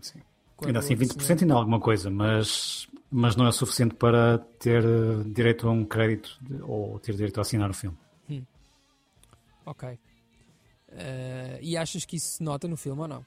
[0.00, 0.20] sim.
[0.56, 3.94] Quando Ainda assim, o outro 20% ainda é alguma coisa, mas, mas não é suficiente
[3.94, 7.96] para ter eh, direito a um crédito ou ter direito a assinar o filme.
[8.28, 8.46] senhor-
[9.64, 9.88] Ok.
[10.88, 13.24] Uh, e achas que isso se nota no filme ou não?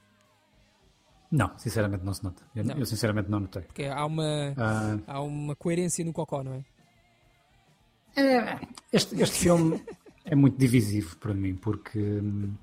[1.30, 2.42] Não, sinceramente não se nota.
[2.54, 3.62] Eu, eu sinceramente não notei.
[3.62, 6.64] Porque há uma, Ah, há uma coerência no cocó, não é?
[8.16, 8.60] É,
[8.92, 9.82] este, este filme
[10.24, 12.54] é muito divisivo para mim, porque hum,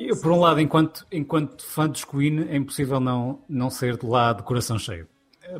[0.00, 4.06] eu, por um lado, enquanto, enquanto fã dos Queen, é impossível não, não ser de
[4.06, 5.06] lá de coração cheio.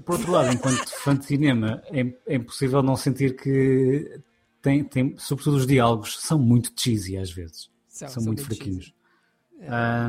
[0.05, 4.21] Por outro lado, enquanto fã de cinema, é, é impossível não sentir que
[4.63, 7.71] tem, tem, sobretudo os diálogos, são muito cheesy às vezes.
[7.87, 8.85] São, São, são muito fraquinhos.
[8.85, 8.95] cheesy.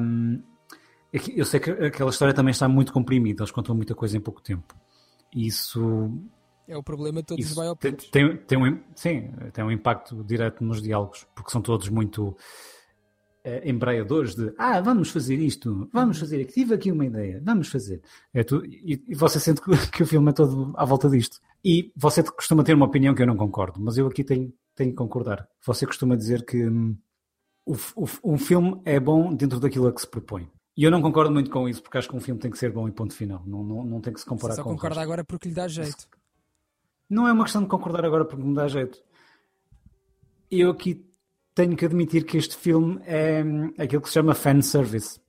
[0.01, 0.41] Hum,
[1.13, 4.21] é eu sei que aquela história também está muito comprimida, eles contam muita coisa em
[4.21, 4.73] pouco tempo.
[5.35, 6.09] E Isso
[6.71, 8.09] É o problema de todos os isso tem, biopics.
[8.09, 12.35] tem, tem um, sim, tem um impacto direto nos diálogos, porque são todos muito
[13.63, 18.01] embreadores de ah, vamos fazer isto, vamos fazer aqui, tive aqui uma ideia, vamos fazer.
[18.33, 21.39] É tu, e, e você sente que, que o filme é todo à volta disto.
[21.63, 24.91] E você costuma ter uma opinião que eu não concordo, mas eu aqui tenho, tenho
[24.91, 25.47] que concordar.
[25.65, 26.95] Você costuma dizer que hum,
[27.65, 30.49] o, o um filme é bom dentro daquilo a que se propõe.
[30.77, 32.71] E eu não concordo muito com isso, porque acho que um filme tem que ser
[32.71, 33.43] bom e ponto final.
[33.45, 36.07] Não, não, não tem que se comparar Só com concorda agora porque lhe dá jeito.
[37.11, 38.97] Não é uma questão de concordar agora porque me dá jeito.
[40.49, 41.05] Eu aqui
[41.53, 45.19] tenho que admitir que este filme é hum, aquilo que se chama fanservice.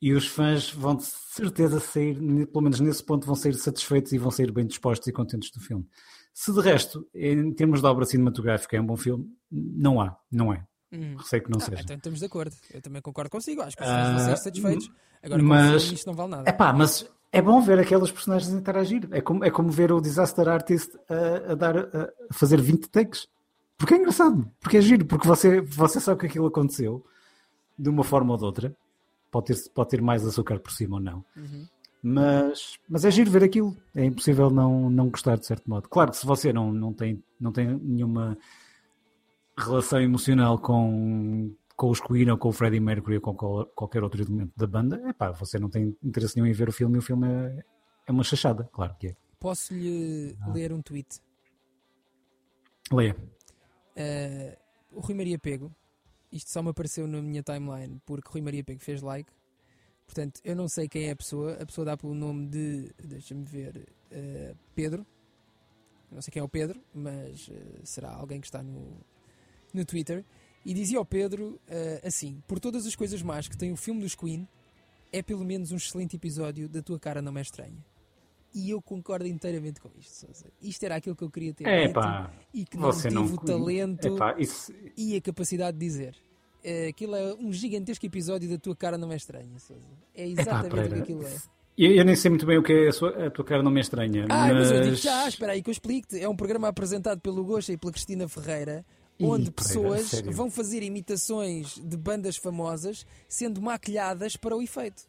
[0.00, 2.14] E os fãs vão de certeza sair,
[2.46, 5.60] pelo menos nesse ponto, vão sair satisfeitos e vão sair bem dispostos e contentes do
[5.60, 5.84] filme.
[6.34, 10.52] Se de resto, em termos de obra cinematográfica, é um bom filme, não há, não
[10.52, 10.64] é.
[10.92, 11.16] Hum.
[11.16, 11.82] Receio que não Ah, seja.
[11.82, 12.54] então estamos de acordo.
[12.72, 13.62] Eu também concordo consigo.
[13.62, 14.90] Acho que os Ah, fãs vão ser satisfeitos.
[15.22, 16.48] Agora, mas- filme, isto não vale nada.
[16.50, 19.08] É pá, mas é bom ver aquelas personagens interagir.
[19.10, 23.26] É como, é como ver o Disaster Artist a, a dar, a, fazer 20 takes.
[23.78, 27.04] Porque é engraçado, porque é giro, porque você, você sabe que aquilo aconteceu
[27.76, 28.76] de uma forma ou de outra.
[29.30, 31.24] Pode ter, pode ter mais açúcar por cima ou não.
[31.34, 31.66] Uhum.
[32.02, 33.74] Mas, mas é giro ver aquilo.
[33.94, 35.88] É impossível não, não gostar de certo modo.
[35.88, 38.36] Claro que se você não, não, tem, não tem nenhuma
[39.56, 41.50] relação emocional com,
[41.82, 44.68] com os Queen ou com o Freddie Mercury ou com qual- qualquer outro elemento da
[44.68, 47.26] banda, é pá, você não tem interesse nenhum em ver o filme e o filme
[47.26, 47.64] é,
[48.06, 49.16] é uma chachada, claro que é.
[49.40, 50.52] Posso-lhe Ah.
[50.52, 51.18] ler um tweet?
[52.92, 53.16] Leia.
[53.96, 54.56] Uh,
[54.96, 55.74] o Rui Maria Pego,
[56.30, 59.28] isto só me apareceu na minha timeline porque Rui Maria Pego fez like.
[60.06, 61.54] Portanto, eu não sei quem é a pessoa.
[61.60, 65.04] A pessoa dá pelo nome de, deixa-me ver, uh, Pedro.
[66.12, 69.00] Eu não sei quem é o Pedro, mas uh, será alguém que está no,
[69.74, 70.24] no Twitter.
[70.64, 74.00] E dizia ao Pedro uh, assim: Por todas as coisas más que tem o filme
[74.00, 74.46] dos Queen,
[75.12, 77.84] é pelo menos um excelente episódio da tua cara não é estranha.
[78.54, 80.44] E eu concordo inteiramente com isto, Sousa.
[80.60, 83.24] Isto era aquilo que eu queria ter É pá, e que não tive não.
[83.24, 86.14] o talento É pá, isso, e a capacidade de dizer.
[86.62, 89.82] Eh, Aquilo é um gigantesco episódio da tua cara não é estranha, Sousa.
[90.14, 91.36] É é pá, exatamente o que aquilo é.
[91.78, 93.70] Eu, eu nem sei muito bem o que é a, sua- a tua cara, não
[93.70, 94.26] me é estranha.
[94.28, 96.20] Ah, mas mas eu digo já, espera aí que eu explique-te.
[96.20, 98.84] É um programa apresentado pelo Gosha e pela Cristina Ferreira,
[99.20, 105.02] onde pessoas vão fazer imitações de bandas famosas sendo maquilhadas para o efeito.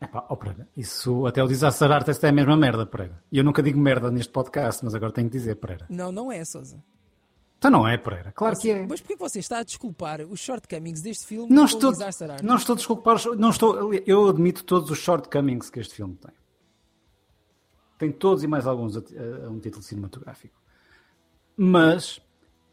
[0.00, 3.22] É pá, ó Pereira, isso até o Disaster Artist é a mesma merda, Pereira.
[3.30, 5.86] E eu nunca digo merda neste podcast, mas agora tenho que dizer, Pereira.
[5.88, 6.82] Não, não é, Sousa.
[7.56, 8.32] Então não é, Pereira.
[8.32, 8.84] Claro que é.
[8.84, 11.92] Mas porquê que você está a desculpar os shortcomings deste filme Não estou,
[12.42, 16.32] não estou a desculpar, não estou, eu admito todos os shortcomings que este filme tem.
[17.96, 20.60] Tem todos e mais alguns a, a- a um título cinematográfico.
[21.64, 22.20] Mas,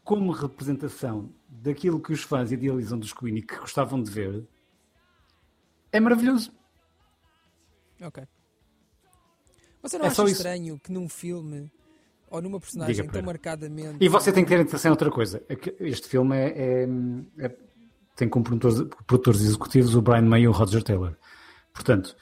[0.02, 4.44] como representação daquilo que os fãs idealizam dos Queen e que gostavam de ver,
[5.92, 6.50] é maravilhoso.
[8.02, 8.24] Ok.
[9.80, 10.32] Você não É acha só isso.
[10.32, 11.70] estranho que num filme
[12.28, 13.98] ou numa personagem Diga, tão marcadamente.
[14.00, 15.40] E você tem que ter atenção a outra coisa.
[15.48, 16.88] é Este filme é, é-
[17.46, 17.56] é-
[18.16, 21.16] tem como produtores, produtores executivos o Brian May e o Roger Taylor.
[21.72, 22.16] Portanto,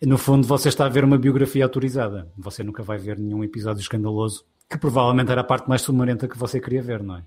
[0.00, 2.32] no fundo, você está a ver uma biografia autorizada.
[2.38, 6.38] Você nunca vai ver nenhum episódio escandaloso, que provavelmente era a parte mais sumarenta que
[6.38, 7.18] você queria ver, não é?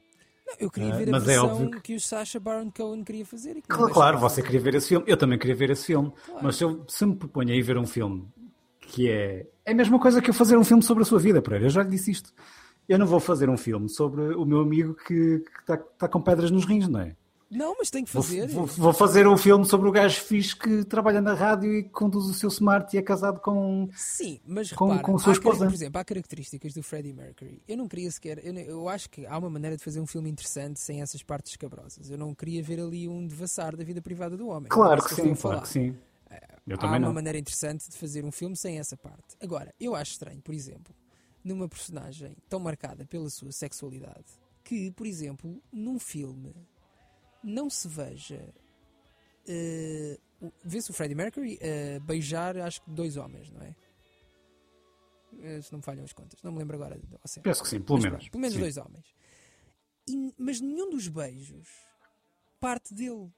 [0.48, 1.96] Não, eu queria Ah, ver a mas é óbvio que- que...
[1.96, 3.62] o Sacha Baron Cohen queria fazer.
[3.68, 4.44] Claro, claro, você fazer.
[4.44, 5.06] queria ver esse filme.
[5.08, 6.12] Eu também queria ver esse filme.
[6.26, 6.40] Claro.
[6.44, 8.28] Mas se, eu, se me proponho a ir ver um filme
[8.82, 9.46] que é.
[9.66, 11.66] É a mesma coisa que eu fazer um filme sobre a sua vida, Pereira.
[11.66, 12.34] Eu já lhe disse isto.
[12.88, 16.52] eu não vou fazer um filme sobre o meu amigo que está tá com pedras
[16.52, 17.16] nos rins, não é?
[17.54, 18.48] Não, mas tem que Vou, fazer.
[18.48, 22.26] vou- vou fazer um filme sobre o gajo fixe que trabalha na rádio e conduz
[22.26, 23.88] o seu smart e é casado com.
[23.96, 25.66] Sim, mas Com- repara, com a sua esposa.
[25.66, 27.62] por exemplo, há características do Freddie Mercury.
[27.68, 28.46] Eu não queria sequer.
[28.46, 31.52] Eu, eu acho que há uma maneira de fazer um filme interessante sem essas partes
[31.52, 32.10] escabrosas.
[32.10, 34.70] Eu não queria ver ali um devassar da vida privada do homem.
[34.70, 35.96] Claro que eu sim, claro que sim.
[36.66, 37.14] Eu há uma não.
[37.14, 39.36] maneira interessante de fazer um filme sem essa parte.
[39.42, 40.96] Agora, eu acho estranho, por exemplo,
[41.44, 44.24] numa personagem tão marcada pela sua sexualidade,
[44.64, 46.56] que, por exemplo, num filme
[47.44, 48.54] não se veja.
[50.42, 53.76] o- Vê-se o Freddie Mercury eh, beijar, acho que dois homens, não é?
[55.40, 57.00] Eh, Se não me falham as contas, não me lembro agora.
[57.26, 57.44] certo.
[57.44, 58.18] Penso que sim, pelo Mas menos.
[58.20, 58.60] pronto, pelo menos Sim.
[58.62, 59.06] dois homens.
[60.08, 61.68] E- mas nenhum dos beijos
[62.60, 63.32] parte dele.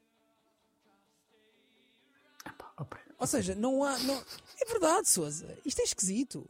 [2.78, 3.98] Opa, Ou seja, não há.
[4.00, 4.16] Não...
[4.60, 5.58] É verdade, Souza.
[5.66, 6.50] Isto é esquisito.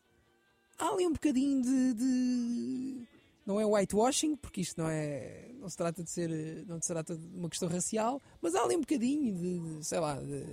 [0.80, 1.94] Há ali um bocadinho de.
[1.94, 3.08] de-
[3.46, 5.52] Não é whitewashing, porque isto não é.
[5.60, 6.66] Não se trata de ser.
[6.68, 9.60] Não se trata de uma questão racial, mas há ali um bocadinho de.
[9.60, 10.16] de, sei lá.
[10.16, 10.44] de.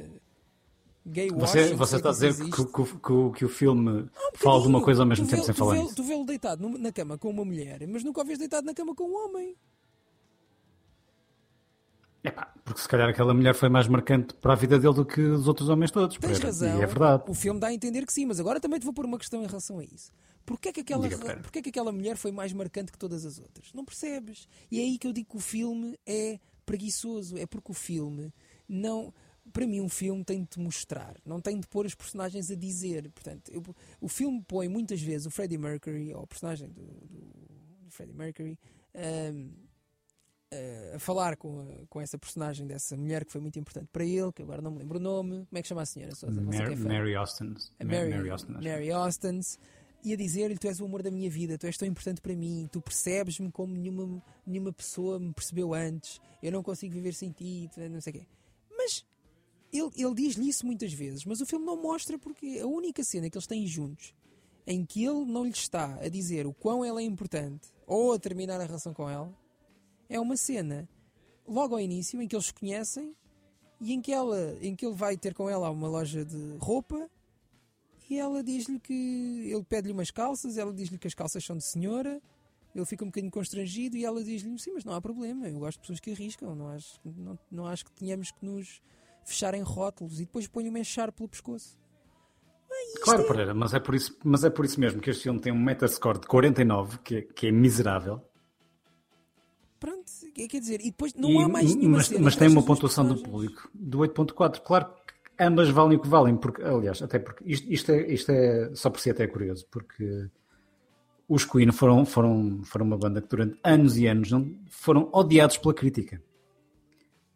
[1.04, 4.62] Gay Você, você está a dizer que, que- que- que o filme Há um fala
[4.62, 5.94] de uma coisa ao mesmo Tu tempo sem tu falar vê- nisso.
[5.96, 8.94] Tu vê-lo deitado na cama com uma mulher, mas nunca o vês deitado na cama
[8.94, 9.56] com um homem.
[12.24, 15.20] Epá, porque se calhar aquela mulher foi mais marcante para a vida dele do que
[15.20, 16.16] os outros homens todos.
[16.16, 16.46] Tens Pereira.
[16.46, 16.78] razão.
[16.78, 17.24] E é verdade.
[17.28, 19.42] O filme dá a entender que sim, mas agora também te vou pôr uma questão
[19.42, 20.12] em relação a isso.
[20.46, 23.24] Porquê é que aquela, Diga, porquê é que aquela mulher foi mais marcante que todas
[23.26, 23.72] as outras?
[23.74, 24.46] Não percebes?
[24.70, 27.36] E é aí que eu digo que o filme é preguiçoso.
[27.38, 28.32] É porque o filme
[28.68, 29.12] não.
[29.52, 32.54] Para mim, um filme tem de te mostrar, não tem de pôr os personagens a
[32.54, 33.10] dizer.
[33.10, 33.62] Portanto, eu-
[34.00, 38.14] o filme põe muitas vezes o Freddie Mercury, ou o personagem do, do- do Freddie
[38.14, 38.56] Mercury,
[38.94, 39.48] ahm,
[40.94, 44.42] a falar com, com essa personagem dessa mulher que foi muito importante para ele, que
[44.42, 45.46] agora não me lembro o nome.
[45.46, 46.14] Como é que chama a senhora?
[46.14, 46.40] Sousa?
[46.40, 46.76] Mary.
[46.76, 47.54] Mary Austin.
[47.82, 48.52] Mary, Mary, Austin.
[48.52, 49.58] Mary Austins,
[50.04, 52.34] e a dizer-lhe: Tu és o amor da minha vida, tu és tão importante para
[52.34, 57.30] mim, tu percebes-me como nenhuma, nenhuma pessoa me percebeu antes, eu não consigo viver sem
[57.30, 58.26] ti, não sei o quê.
[58.76, 59.04] Mas
[59.72, 63.30] ele, ele diz-lhe isso muitas vezes, mas o filme não mostra porque a única cena
[63.30, 64.14] que eles têm juntos
[64.66, 68.18] em que ele não lhe está a dizer o quão ela é importante ou a
[68.18, 69.32] terminar a relação com ela
[70.12, 70.88] é uma cena
[71.46, 73.14] logo ao início em que eles se conhecem
[73.80, 77.10] e em que, ela, em que ele vai ter com ela uma loja de roupa
[78.08, 81.64] e ela diz-lhe que ele pede-lhe umas calças, ela diz-lhe que as calças são de
[81.64, 82.20] senhora,
[82.74, 85.78] ele fica um bocadinho constrangido e ela diz-lhe: Sim, mas não há problema, eu gosto
[85.78, 88.80] de pessoas que arriscam, não acho, não, não acho que tenhamos que nos
[89.24, 91.78] fechar em rótulos e depois põe-o a char pelo pescoço.
[93.02, 95.52] Claro, Pereira, mas é, por isso, mas é por isso mesmo que este filme tem
[95.52, 98.20] um metascore de 49, que, é- que é miserável.
[100.34, 102.64] Quer dizer, e depois não E- há mais nenhuma mas, cena mas tem uma estas
[102.66, 104.60] duas pontuação do público de 8.4.
[104.62, 108.30] Claro que ambas valem o que valem, porque, aliás, até porque isto, isto, é, isto
[108.32, 110.28] é só por si até é curioso, porque
[111.28, 115.56] os Queen foram, foram, foram uma banda que durante anos e anos não, foram odiados
[115.58, 116.22] pela crítica.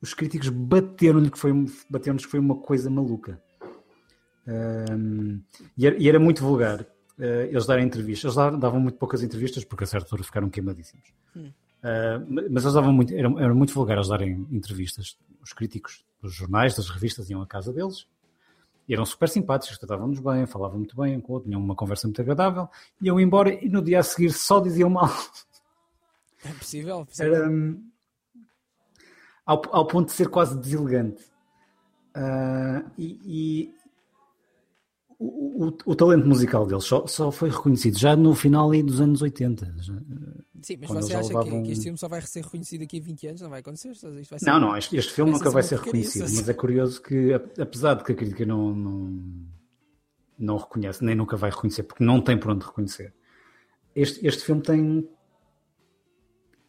[0.01, 1.53] Os críticos bateram-lhe que foi,
[1.89, 3.41] bateram que foi uma coisa maluca.
[4.47, 5.41] Ahm,
[5.77, 6.87] e, era, e era muito vulgar
[7.19, 8.25] eh, eles darem entrevistas.
[8.25, 11.13] Eles davam, davam muito poucas entrevistas porque a certa altura ficaram queimadíssimos.
[11.79, 15.17] Uh, mas eles davam muito, era, era muito vulgar eles darem entrevistas.
[15.43, 18.07] Os críticos dos jornais, das revistas, iam à casa deles
[18.89, 22.07] e eram super simpáticos, tratavam-nos bem, falavam muito bem com o outro, tinham uma conversa
[22.07, 22.69] muito agradável,
[23.01, 25.11] iam embora e no dia a seguir só diziam mal.
[26.45, 27.35] É possível, possível.
[27.35, 27.91] Era hum,
[29.45, 31.23] ao, ao ponto de ser quase deselegante.
[32.17, 33.75] Uh, e
[35.19, 39.23] o, o- o talento musical deles só, só foi reconhecido já no final dos anos
[39.23, 39.75] 80.
[39.81, 39.95] Já-
[40.63, 43.03] Sim, mas você acha que, levavam- que este filme só vai ser reconhecido daqui a
[43.03, 43.41] 20 anos?
[43.41, 43.93] Não vai acontecer?
[44.29, 46.37] Vai ser- Não, não, este, este filme Vai nunca vai ser reconhecido, isso.
[46.37, 49.23] mas é curioso que, ap- apesar de que a crítica não, não,
[50.39, 53.15] não reconhece, nem nunca vai reconhecer, porque não tem por onde reconhecer,
[53.95, 55.09] este, este filme tem.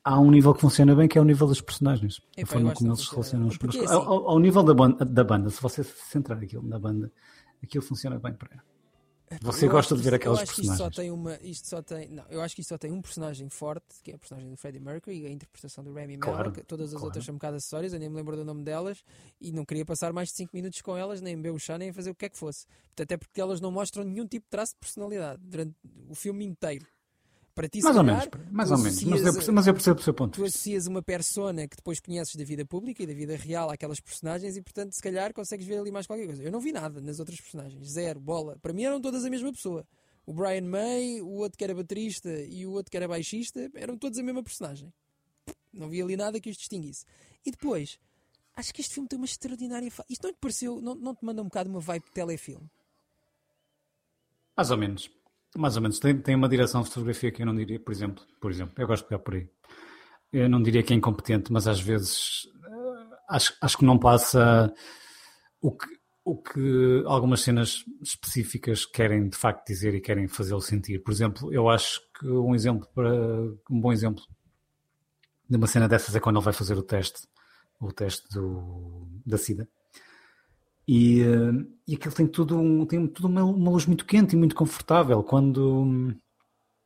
[0.04, 2.22] Há um nível que funciona bem, que é o nível dos personagens.
[2.38, 3.94] Epá, a forma como eles se relacionam os Porque outros.
[3.98, 6.80] assim- Ao, ao- ao nível da banda, da banda, se você se centrar aquilo na
[6.80, 7.12] banda,
[7.64, 8.64] aquilo funciona bem para
[9.42, 10.96] Você Eu gosta de ver aquelas eu acho que isto só personagens.
[10.96, 13.86] tem uma isto só tem não eu acho que isto só tem um personagem forte
[14.02, 16.88] que é a personagem do Freddie Mercury e a interpretação do Rami Claro, Malek todas
[16.88, 17.06] as claro.
[17.08, 19.04] outras são um bocado acessórias eu nem me lembro do nome delas
[19.42, 21.92] e não queria passar mais de 5 minutos com elas nem beber o chá nem
[21.92, 24.50] fazer o que é que fosse Portanto, até porque elas não mostram nenhum tipo de
[24.50, 25.76] traço de personalidade durante
[26.08, 26.86] o filme inteiro
[27.58, 29.04] para ti Mais ou menos, mais ou menos.
[29.04, 32.36] Mas eu, mas eu percebo o seu ponto tu associas uma persona que depois conheces
[32.36, 35.80] da vida pública e da vida real àquelas personagens e, portanto, se calhar consegues ver
[35.80, 36.44] ali mais qualquer coisa.
[36.44, 38.60] Eu não vi nada nas outras personagens, zero, bola.
[38.62, 39.84] Para mim eram todas a mesma pessoa.
[40.24, 43.98] O Brian May, o outro que era baterista e o outro que era baixista eram
[43.98, 44.94] todos a mesma personagem.
[45.74, 47.06] Não vi ali nada que os distinguisse.
[47.44, 47.98] E depois,
[48.56, 49.90] acho que este filme tem uma extraordinária.
[49.90, 50.06] Fa...
[50.08, 52.70] Isto não te pareceu, não, não te manda um bocado uma vibe de telefilme?
[54.56, 55.17] Mais ou menos.
[55.58, 55.98] Mais ou menos.
[55.98, 58.86] Tem, tem uma direção de fotografia que eu não diria, por exemplo, por exemplo, eu
[58.86, 59.50] gosto de pegar por aí.
[60.32, 64.72] Eu não diria que é incompetente, mas às vezes eh, acho, acho que não passa
[65.60, 65.88] o que,
[66.24, 71.00] o que algumas cenas específicas querem de facto dizer e querem fazê-lo sentir.
[71.00, 73.12] Por exemplo, eu acho que um exemplo para
[73.72, 74.24] um bom exemplo
[75.50, 77.28] de uma cena dessas é quando ele vai fazer o teste,
[77.80, 79.68] o teste do, da SIDA.
[80.88, 84.40] E, eh, e aquilo tem tudo, um, tem tudo uma, uma luz muito quente e
[84.40, 86.16] muito confortável quando hum,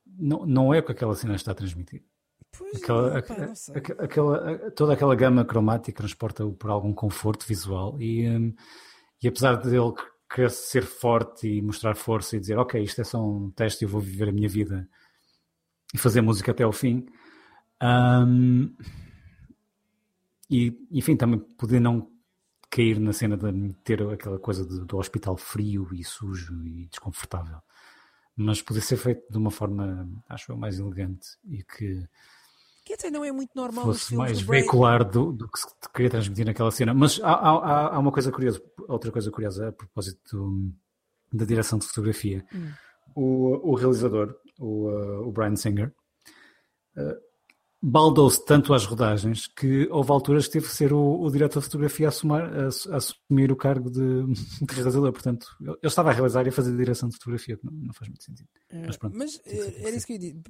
[0.05, 2.03] não, não é o que aquela cena está a transmitir.
[2.57, 3.75] Pois, Aquela, pá, sei.
[3.77, 8.53] aque- aquela- toda aquela gama cromática transporta-o por algum conforto visual e, hum,
[9.23, 9.93] e apesar de ele
[10.33, 13.89] querer ser forte e mostrar força e dizer ok, isto é só um teste, eu
[13.89, 14.87] vou viver a minha vida
[15.93, 17.05] e fazer música até ao fim
[17.83, 18.73] hum,
[20.49, 22.11] e enfim, também poder não
[22.71, 27.60] cair na cena de ter aquela coisa de- do hospital frio e sujo e desconfortável
[28.36, 32.07] mas poder ser feito de uma forma, acho eu, mais elegante e que
[32.86, 36.45] Que até não é muito normal fosse mais veicular do, do que se queria transmitir
[36.45, 36.93] naquela cena.
[36.93, 40.73] Mas há, há- há- uma coisa curiosa, outra coisa curiosa a propósito do-
[41.38, 42.43] da direção de fotografia.
[42.55, 42.71] Hum.
[43.15, 45.93] O, o realizador, o, uh, o Brian Singer,
[46.97, 47.15] uh,
[47.81, 51.65] baldou-se tanto às rodagens que houve alturas que teve que ser o, o diretor de
[51.65, 54.23] fotografia a, assumar- a a assumir o cargo de,
[54.65, 55.11] de realizador.
[55.11, 58.07] Portanto, ele estava a realizar e a fazer direção de fotografia, que não, não faz
[58.09, 58.47] muito sentido.
[58.85, 60.41] Mas pronto, Mas eh, era isso que eu ia dizer.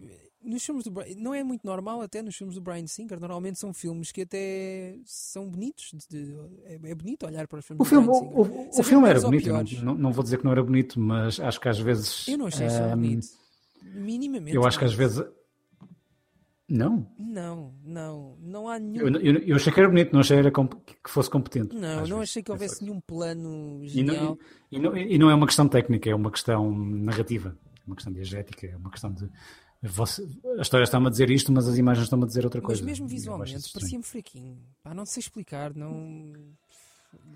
[0.43, 3.19] Nos filmes do não é muito normal, até nos filmes do Brian Singer.
[3.19, 5.91] Normalmente são filmes que até são bonitos.
[6.09, 8.37] de- de- é, é bonito olhar para os filmes O do filme, Brian o, Singer.
[8.39, 10.63] o- o Sejam filme era ou bonito, eu não, não, vou dizer que não era
[10.63, 12.27] bonito, mas acho que às vezes.
[12.27, 13.27] Eu não achei só ehm, bonito.
[13.83, 14.55] Minimamente.
[14.55, 15.23] Eu acho que às vezes.
[16.71, 18.37] Não, Não, não.
[18.41, 19.07] Não há nenhum.
[19.07, 21.75] eu, eu, eu achei que era bonito, não achei era que fosse competente.
[21.75, 22.83] Não, não achei que É houvesse isso.
[22.85, 24.39] nenhum plano E não, genial.
[24.71, 28.13] e, não, e não é uma questão técnica, é uma questão narrativa, é uma questão
[28.13, 29.29] diegética, é uma questão de.
[29.83, 30.25] Você,
[30.57, 32.85] a história está-me a dizer isto, mas as imagens estão-me a dizer outra Mas coisa.
[32.85, 34.57] mesmo eu acho visualmente parecia-me fraquinho.
[34.83, 36.31] Pá, não sei explicar, não.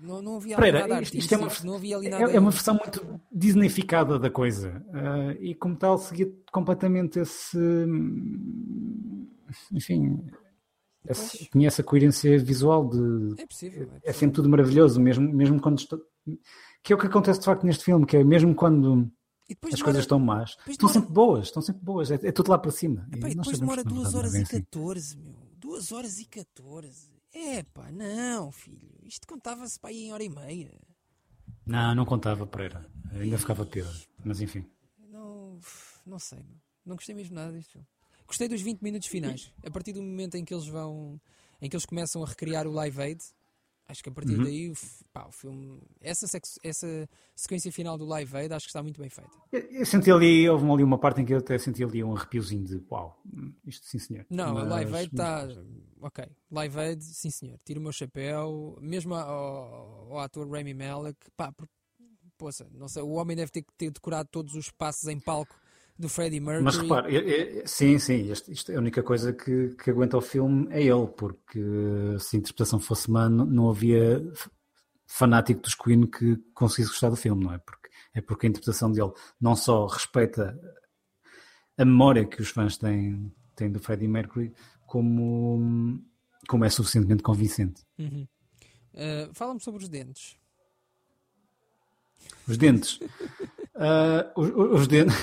[0.00, 2.32] Não, não havia ali Pereira, nada isto, isto é, uma, não havia ali é- nada.
[2.32, 7.58] é uma versão muito disneyficada da coisa ah, e como tal seguia completamente esse
[9.72, 10.26] enfim
[11.06, 11.48] Pois.
[11.52, 13.82] tinha essa coerência visual de É possível.
[13.82, 14.14] É é possível.
[14.14, 16.00] sempre tudo maravilhoso mesmo, mesmo quando estou-
[16.82, 19.10] que é o que acontece de facto neste filme que é mesmo quando
[19.48, 22.50] as demora- coisas estão más estão demora- sempre boas estão sempre boas é, é tudo
[22.50, 24.42] lá para cima Epá, e depois demora que, na 2 verdade, horas é e bem
[24.42, 24.60] assim.
[24.64, 25.36] 14, meu.
[25.58, 27.16] 2 horas e 14.
[27.32, 28.88] É pá, não, filho.
[29.04, 30.72] Isto contava-se para aí em hora e meia.
[31.64, 33.92] não, não contava Pereira ainda ficava pior
[34.24, 34.64] mas enfim
[35.08, 35.58] Não,
[36.04, 36.56] não sei, meu.
[36.84, 37.86] Não gostei mesmo nada deste filme.
[38.26, 39.52] Gostei dos 20 minutos finais.
[39.64, 41.20] A partir do momento em que eles vão.
[41.60, 43.22] em que eles começam a recriar o Live Aid,
[43.88, 44.44] acho que a partir Uhum.
[44.44, 44.72] daí
[45.12, 45.80] pá, o filme.
[46.00, 46.26] Essa,
[46.62, 49.30] essa sequência final do Live Aid acho que está muito bem feita.
[49.52, 52.14] Eu, eu senti ali, houve ali uma parte em que eu até senti ali um
[52.16, 53.18] arrepiozinho de uau,
[53.64, 54.26] isto sim senhor.
[54.28, 55.48] Não, Mas- Live Aid está.
[56.00, 57.58] Ok, Live Aid, sim senhor.
[57.64, 61.16] Tiro o meu chapéu, mesmo ao, ao ator Rami Malek.
[61.36, 61.54] Pá,
[62.36, 65.54] poça, não sei, o homem deve ter ter decorado todos os passos em palco
[65.98, 66.64] do Freddie Mercury.
[66.64, 70.16] Mas repare, é- é- sim, sim, isto, isto é a única coisa que, que aguenta
[70.16, 71.60] o filme é ele, porque
[72.18, 74.22] se a interpretação fosse má, não, não havia
[75.06, 77.58] fanático dos Queen que conseguisse gostar do filme, não é?
[77.58, 80.58] Porque, é porque a interpretação dele não só respeita
[81.78, 84.52] a memória que os fãs têm, têm do Freddie Mercury,
[84.86, 86.02] como,
[86.48, 87.82] como é suficientemente convincente.
[87.98, 88.26] Uhum.
[88.94, 90.36] Uh, Fala-me sobre os dentes.
[92.46, 93.00] Os dentes.
[93.78, 94.48] Ah, os,
[94.80, 95.14] os dentes.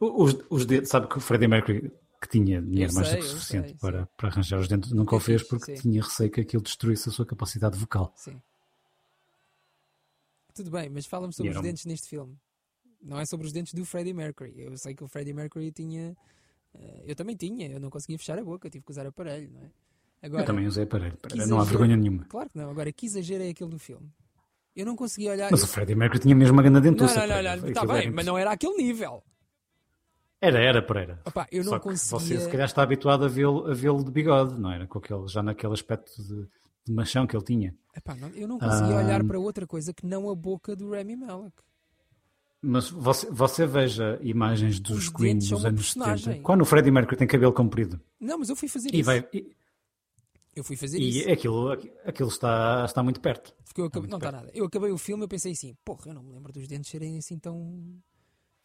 [0.00, 0.90] Os, os dentes.
[0.90, 4.28] Sabe que o Freddie Mercury, que tinha dinheiro mais do que suficiente sei, para, para
[4.28, 5.82] arranjar os dentes, nunca o fez porque sim.
[5.82, 8.12] tinha receio que aquilo destruísse a sua capacidade vocal.
[8.16, 8.40] Sim.
[10.54, 12.36] Tudo bem, mas fala-me sobre os dentes neste filme.
[13.02, 14.54] Não é sobre os dentes do Freddie Mercury.
[14.56, 16.16] Eu sei que o Freddie Mercury tinha.
[16.74, 19.60] uh, eu também tinha, eu não conseguia fechar a boca, tive que usar aparelho, não
[19.60, 19.70] é?
[20.22, 21.16] Agora, Eu também usei aparelho.
[21.46, 22.24] Não há vergonha nenhuma.
[22.24, 22.70] Claro que não.
[22.70, 24.10] Agora, que exagero é aquele do filme?
[24.74, 25.50] Eu não conseguia olhar.
[25.50, 27.20] Mas eu- o Freddie Mercury tinha mesmo uma grande Não, dentuça.
[27.20, 29.22] não, não, não, Aquilo está era bem, mas não era aquele nível.
[30.40, 31.20] Era, era, Pereira.
[31.24, 32.18] Opa, eu não Só que conseguia.
[32.20, 34.86] Você se calhar está habituado a vê-lo vê-lo de bigode, não era?
[34.86, 36.46] Com aquele, já naquele aspecto de,
[36.84, 37.74] de machão que ele tinha.
[37.96, 39.04] Epá, não- eu não conseguia Ah.
[39.04, 41.56] olhar para outra coisa que não a boca do Rami Malek.
[42.60, 46.24] Mas você, você veja imagens dos Os Queen dos anos personagem.
[46.24, 48.00] 70, quando o Freddie Mercury tem cabelo comprido.
[48.20, 49.06] Não, mas eu fui fazer E, isso.
[49.06, 49.54] vai, e,
[50.54, 51.30] Eu fui fazer e isso.
[51.30, 51.70] aquilo,
[52.04, 53.54] aquilo está, está muito perto.
[53.64, 54.08] Porque eu acabei...
[54.08, 54.44] muito Não está perto.
[54.46, 54.58] nada.
[54.58, 57.16] Eu acabei o filme e pensei assim, porra, eu não me lembro dos dentes serem
[57.18, 58.00] assim tão.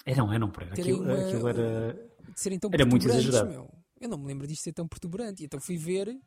[0.06, 0.76] Eram, eram, Pereira.
[0.76, 2.12] Terem Aquilo, uma- aquilo era.
[2.74, 3.50] Era muito exagerado.
[3.50, 3.70] meu.
[4.00, 5.44] Eu não me lembro disto ser tão protuberante.
[5.44, 6.18] Então fui ver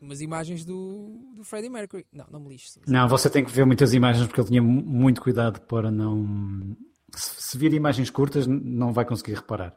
[0.00, 2.06] umas imagens do, do Freddie Mercury.
[2.12, 2.80] Não, não me lixo.
[2.86, 6.76] Não, você tem que ver muitas imagens porque ele tinha mu- muito cuidado para não.
[7.14, 9.76] se, se vir imagens curtas, não vai conseguir reparar.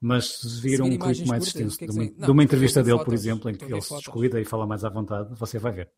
[0.00, 2.10] Mas se vir vir um clipe mais curtas, extenso que é que de uma?
[2.18, 4.04] Não, de uma entrevista dele, por fotos, exemplo, em que ele se fotos.
[4.04, 5.90] descuida e fala mais à vontade, você vai ver.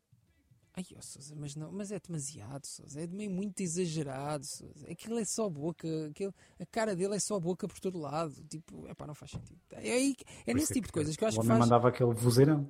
[0.77, 2.99] Ai, ó, Sousa, mas, não, mas é demasiado, Sousa.
[2.99, 4.91] É meio muito exagerado, Sousa.
[4.91, 5.87] Aquilo é só boca.
[6.09, 8.33] Aquilo, a cara dele é só boca por todo lado.
[8.49, 9.59] Tipo, epá, não faz sentido.
[9.71, 11.69] É, é Por nesse isso tipo de coisas que eu acho o que homem faz.
[11.69, 12.69] mandava aquele vozeirão.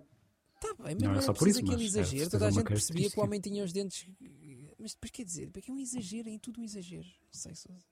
[0.62, 2.30] Tá bem, mas Não não, é é só por isso, aquele é exagero.
[2.30, 4.08] Toda a gente percebia que o homem tinha os dentes.
[4.78, 7.06] Mas depois quer dizer, porque é um exagero em tudo um exagero.
[7.08, 7.84] Não sei, Sousa.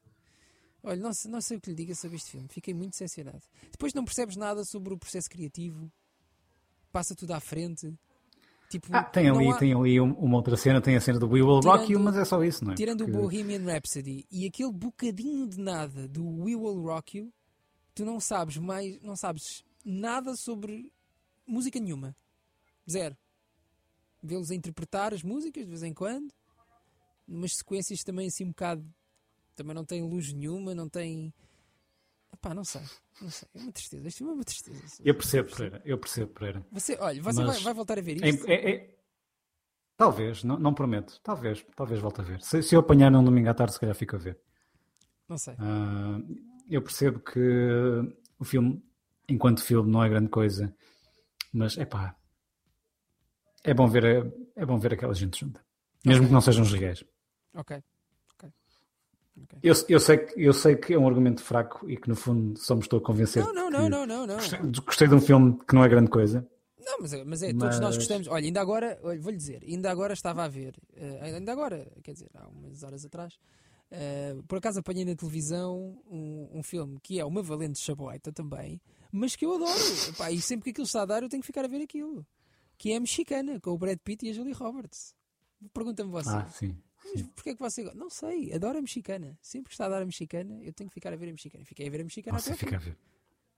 [0.83, 2.47] Olha, não, sei- não sei o que lhe diga sobre este filme.
[2.49, 3.41] Fiquei muito decepcionado.
[3.71, 5.91] Depois não percebes nada sobre o processo criativo.
[6.91, 7.91] Passa tudo à frente.
[8.73, 11.27] Tipo, Ah, tem ali, há- tem ali um- uma outra cena, tem a cena do
[11.27, 12.75] We Will Rock You, Tirando- mas é só isso, não é?
[12.75, 17.31] Tirando Porque- o Bohemian Rhapsody e aquele bocadinho de nada do We Will Rock You,
[17.93, 20.91] tu não sabes mais, não sabes nada sobre
[21.45, 22.15] música nenhuma.
[22.89, 23.15] Zero.
[24.23, 26.33] Vê-los a interpretar as músicas de vez em quando,
[27.27, 28.83] umas sequências também assim um bocado.
[29.55, 31.31] Também não tem luz nenhuma, não tem.
[32.33, 32.81] Epá, não sei.
[33.21, 33.47] Não sei.
[33.53, 34.11] É uma tristeza.
[34.11, 34.95] Filme é uma tristeza.
[35.05, 36.65] Eu percebo, Pereira, eu percebo, Pereira.
[36.71, 38.47] Você, olha, você Mas- vai, vai voltar a ver É- isto?
[38.49, 38.93] é- é-
[39.95, 41.19] Talvez, não, não prometo.
[41.21, 42.41] Talvez, talvez volte a ver.
[42.41, 44.39] Se, se eu apanhar num domingo à tarde, se calhar fico a ver.
[45.29, 45.53] Não sei.
[45.59, 46.19] Ah,
[46.67, 47.39] eu percebo que
[48.39, 48.83] o filme,
[49.29, 50.75] enquanto filme, não é grande coisa,
[51.53, 52.15] mas é pá,
[53.63, 55.63] é bom ver, é bom ver aquela gente junta,
[56.03, 56.27] mesmo Ok.
[56.27, 56.73] que não sejam os.
[56.73, 56.93] Ok.
[57.53, 57.83] Ok.
[59.41, 59.59] Ok.
[59.63, 62.59] Eu, eu, sei que, eu sei que é um argumento fraco e que no fundo
[62.59, 63.43] só me estou a convencer.
[63.43, 64.35] Não, não, não, não, não, não.
[64.35, 66.47] Gostei, gostei de um filme que não é grande coisa.
[66.85, 68.27] Não, mas, é- mas é, todos nós gostamos.
[68.27, 72.29] Olha, ainda agora, vou-lhe dizer, ainda agora estava a ver, eh, ainda agora, quer dizer,
[72.35, 73.39] há umas horas atrás,
[73.89, 78.81] eh, por acaso apanhei na televisão um, um filme que é uma valente chaboita também,
[79.11, 79.79] mas que eu adoro.
[80.09, 82.25] Epá, e sempre que aquilo está a dar, eu tenho que ficar a ver aquilo.
[82.77, 85.15] Que é a mexicana, com o Brad Pitt e a Julie Roberts.
[85.73, 86.29] Pergunta-me você.
[86.29, 86.75] Ah, sim.
[87.13, 87.97] Mas porquê é que você gosta?
[87.97, 89.37] Não sei, adoro a mexicana.
[89.41, 91.63] Sempre que está a dar a mexicana, eu tenho que ficar a ver a mexicana.
[91.65, 92.97] Fiquei a ver a mexicana Você até fica a ver.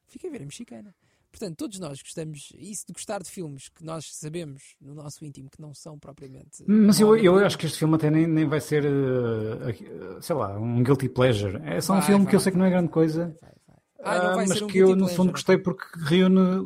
[0.07, 0.95] Fiquei a ver a mexicana.
[1.31, 5.49] Portanto, todos nós gostamos, isso de gostar de filmes que nós sabemos no nosso íntimo
[5.49, 6.63] que não são propriamente.
[6.65, 8.85] Mas eu, eu acho que este filme até nem, nem vai ser,
[9.67, 11.59] aqui, eh, sei lá, um guilty pleasure.
[11.65, 13.37] É só um Vai, filme vai, que eu sei que não é vai, grande coisa,
[13.41, 13.77] Vai, vai.
[13.99, 16.65] Ah, ah, vai mas um que eu no fundo gostei porque reúne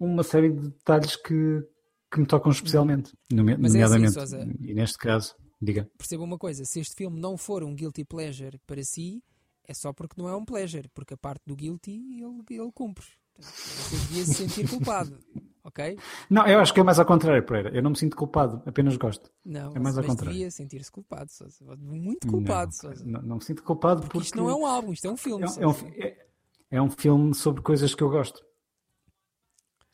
[0.00, 1.62] uma série de detalhes que,
[2.10, 4.12] que me tocam especialmente, nome- Mas é assim, nomeadamente.
[4.14, 4.48] Sousa.
[4.60, 5.90] e neste caso, diga.
[5.98, 9.22] Perceba uma coisa: se este filme não for um guilty pleasure para si,
[9.64, 11.92] é só porque não é um pleasure, porque a parte do guilty
[12.22, 13.04] ele, ele cumpre.
[13.38, 15.16] Você devia se sentir culpado,
[15.62, 15.96] ok?
[16.28, 17.70] Não, eu acho que é mais ao contrário, Pereira.
[17.76, 19.30] Eu não me sinto culpado, apenas gosto.
[19.44, 20.32] Não, É mais ao contrário.
[20.32, 21.76] devia sentir-se culpado, Sousa.
[21.76, 23.04] Muito culpado, não, Sousa.
[23.06, 25.16] não, não me sinto culpado Porque porque, isto não é um álbum, isto é um
[25.16, 25.44] filme.
[25.44, 26.26] é, um- é um, é-
[26.70, 28.42] é um filme sobre coisas que eu gosto.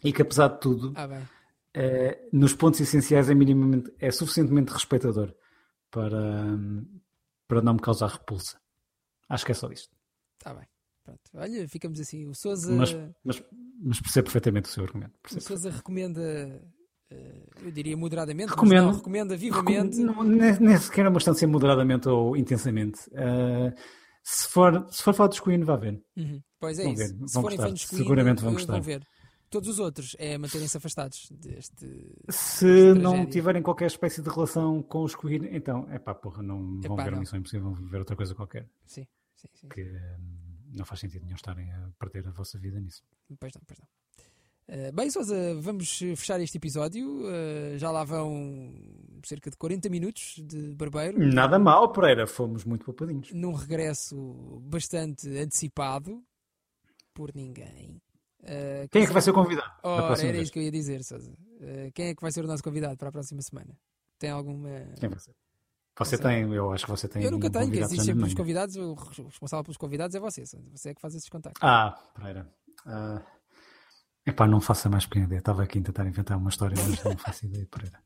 [0.02, 1.22] E que apesar de tudo, Ah, bem.
[1.74, 5.34] Eh, nos pontos essenciais é minimamente, é suficientemente respeitador
[5.90, 6.16] para,
[6.46, 6.86] hum,
[7.48, 8.58] para não me causar repulsa.
[9.28, 9.94] Acho que é só isto.
[10.38, 10.66] Está bem.
[11.04, 11.20] Pronto.
[11.34, 12.26] Olha, ficamos assim.
[12.26, 13.42] O Sousa, Mas, mas,
[13.82, 15.12] mas percebo perfeitamente o seu argumento.
[15.36, 16.22] o Sousa recomenda,
[17.10, 18.84] eh, eu diria moderadamente, Recomendo.
[18.86, 19.98] não, recomenda vivamente.
[19.98, 23.00] Não, nem, nem sequer é uma ser moderadamente ou intensamente.
[23.12, 23.74] Eh,
[24.22, 26.02] se, for, se for falar dos Queen, vá ver.
[26.16, 26.40] Uhum.
[26.58, 27.02] Pois é Vão isso.
[27.02, 27.88] ver, Se vão forem gostar.
[27.88, 28.80] Queen, Seguramente vão gostar.
[28.80, 29.06] ver.
[29.54, 31.86] Todos os outros é manterem-se afastados deste.
[32.28, 33.26] Se não tragédia.
[33.32, 37.04] tiverem qualquer espécie de relação com os Queen, então, é pá, porra, não vão Epá,
[37.04, 37.20] ver não.
[37.20, 38.68] Missão Impossível, vão ver outra coisa qualquer.
[38.84, 39.68] Sim, sim, sim.
[39.68, 43.02] Que hum, não faz sentido nenhum estarem a perder a vossa vida nisso.
[43.38, 43.86] Pois não, pois não.
[44.66, 47.22] Eh, bem, Sousa, vamos fechar este episódio.
[47.30, 48.74] Eh, já lá vão
[49.24, 51.18] cerca de 40 minutos de barbeiro.
[51.18, 53.30] Nada mal, Pereira, fomos muito poupadinhos.
[53.32, 56.20] num regresso bastante antecipado
[57.12, 58.00] por ninguém.
[58.44, 59.72] Uh, Quem é que vai ser o convidado?
[59.82, 60.42] da Ora, era vez?
[60.42, 61.30] isso que eu ia dizer, Sousa.
[61.32, 63.74] Uh, quem é que vai ser o nosso convidado para a próxima semana?
[64.18, 64.68] Tem alguma.
[65.00, 65.34] Quem vai ser?
[65.98, 66.42] Você Não sei.
[66.44, 67.22] tem, eu acho que você tem.
[67.22, 68.76] eu nunca um tenho, que existe sempre os convidados.
[68.76, 70.66] O responsável pelos convidados é você, Sousa.
[70.74, 71.62] Você é que faz esses contactos.
[71.62, 72.52] Ah, Pereira.
[72.84, 73.22] Ah,
[74.26, 75.38] epá, não faça mais pequena ideia.
[75.38, 77.98] Estava aqui a tentar inventar uma história, mas não faço ideia, Pereira.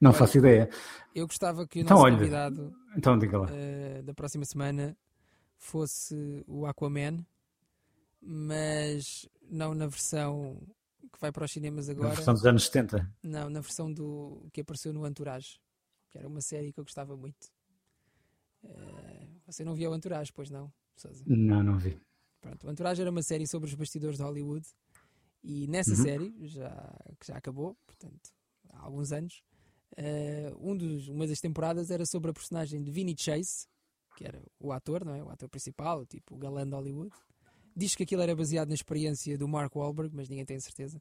[0.00, 0.68] Não Olha, faço ideia.
[1.14, 2.16] Eu gostava que o Então, nosso olha.
[2.16, 3.46] convidado Então diga lá.
[3.46, 4.96] uh, da próxima semana
[5.56, 7.24] fosse o Aquaman,
[8.26, 10.60] mas não na versão
[11.12, 12.14] que vai para os cinemas Na agora.
[12.14, 13.12] versão dos anos 70.
[13.22, 15.60] Não, na versão do que apareceu no Entourage,
[16.10, 17.48] que era uma série que eu gostava muito.
[18.64, 20.72] Eh, você não via o Entourage, pois não?
[21.26, 22.00] Não, não vi.
[22.40, 24.66] Pronto, o Entourage era uma série sobre os bastidores de Hollywood
[25.42, 25.96] e nessa Uhum.
[26.02, 26.70] série, já,
[27.20, 28.30] que já acabou, portanto,
[28.72, 29.42] há alguns anos,
[29.96, 33.66] eh, um dos, uma das temporadas era sobre a personagem de Vinny Chase,
[34.16, 35.22] que era o ator, não é?
[35.22, 37.14] O ator principal, tipo o galã de Hollywood.
[37.76, 41.00] Diz que aquilo era baseado na experiência do Mark Wahlberg, mas ninguém tem certeza.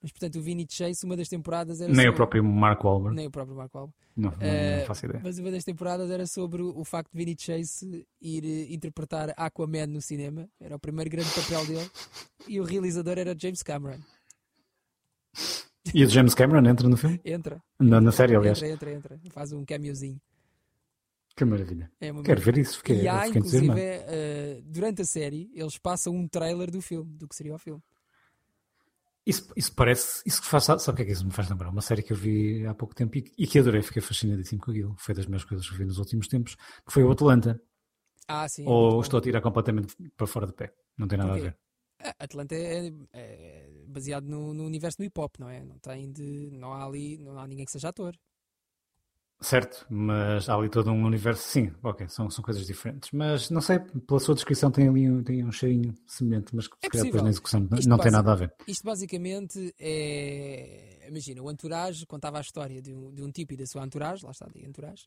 [0.00, 2.10] Mas portanto, o Vinny Chase, uma das temporadas era Nem sobre...
[2.10, 3.16] o próprio Mark Wahlberg.
[3.16, 3.96] Nem o próprio Mark Wahlberg.
[4.16, 5.20] Não, não, Eh, não faço ideia.
[5.24, 9.86] Mas uma das temporadas era sobre o facto de Vinny Chase ir eh, interpretar Aquaman
[9.88, 10.48] no cinema.
[10.60, 11.90] Era o primeiro grande papel dele.
[12.46, 13.98] E o realizador era James Cameron.
[15.94, 17.20] E o James Cameron entra no filme?
[17.24, 17.60] Entra.
[17.80, 18.62] Na, na série, aliás.
[18.62, 19.20] Entra, entra, entra.
[19.32, 20.20] Faz um cameozinho.
[21.38, 21.90] Que maravilha.
[22.00, 22.78] É Quero ver isso.
[22.78, 23.80] Fiquei, E há, fiquei inclusive, entusiasmado.
[24.12, 27.82] eh, durante a série, eles passam um trailer do filme, do que seria o filme.
[29.26, 30.22] Isso, isso parece.
[30.26, 31.68] Isso faz, sabe o que é que isso me faz lembrar?
[31.68, 34.70] Uma série que eu vi há pouco tempo e, e que adorei, fiquei fascinadíssimo com
[34.70, 34.94] aquilo.
[34.98, 37.60] Foi das melhores coisas que eu vi nos últimos tempos, que foi o Atlanta.
[38.26, 38.64] Ah, sim.
[38.64, 39.00] é Ou bom.
[39.02, 40.72] estou a tirar completamente para fora de pé.
[40.96, 41.56] Não tem nada a ver.
[42.00, 45.62] A- Atlanta é, é baseado no, no universo do hip hop, não é?
[45.64, 46.50] Não tem de.
[46.52, 47.18] Não há ali.
[47.18, 48.16] Não há ninguém que seja ator.
[49.40, 51.48] Certo, mas há ali todo um universo.
[51.48, 53.10] Sim, ok, são, são coisas diferentes.
[53.12, 56.74] Mas não sei, pela sua descrição tem ali um, tem um cheirinho semelhante, mas que
[56.80, 58.52] se É calhar depois na execução não, não tem nada a ver.
[58.66, 61.06] Isto basicamente é.
[61.08, 64.24] Imagina, o Entourage contava a história de um, de um tipo e da sua entourage,
[64.24, 65.06] lá está, de entourage,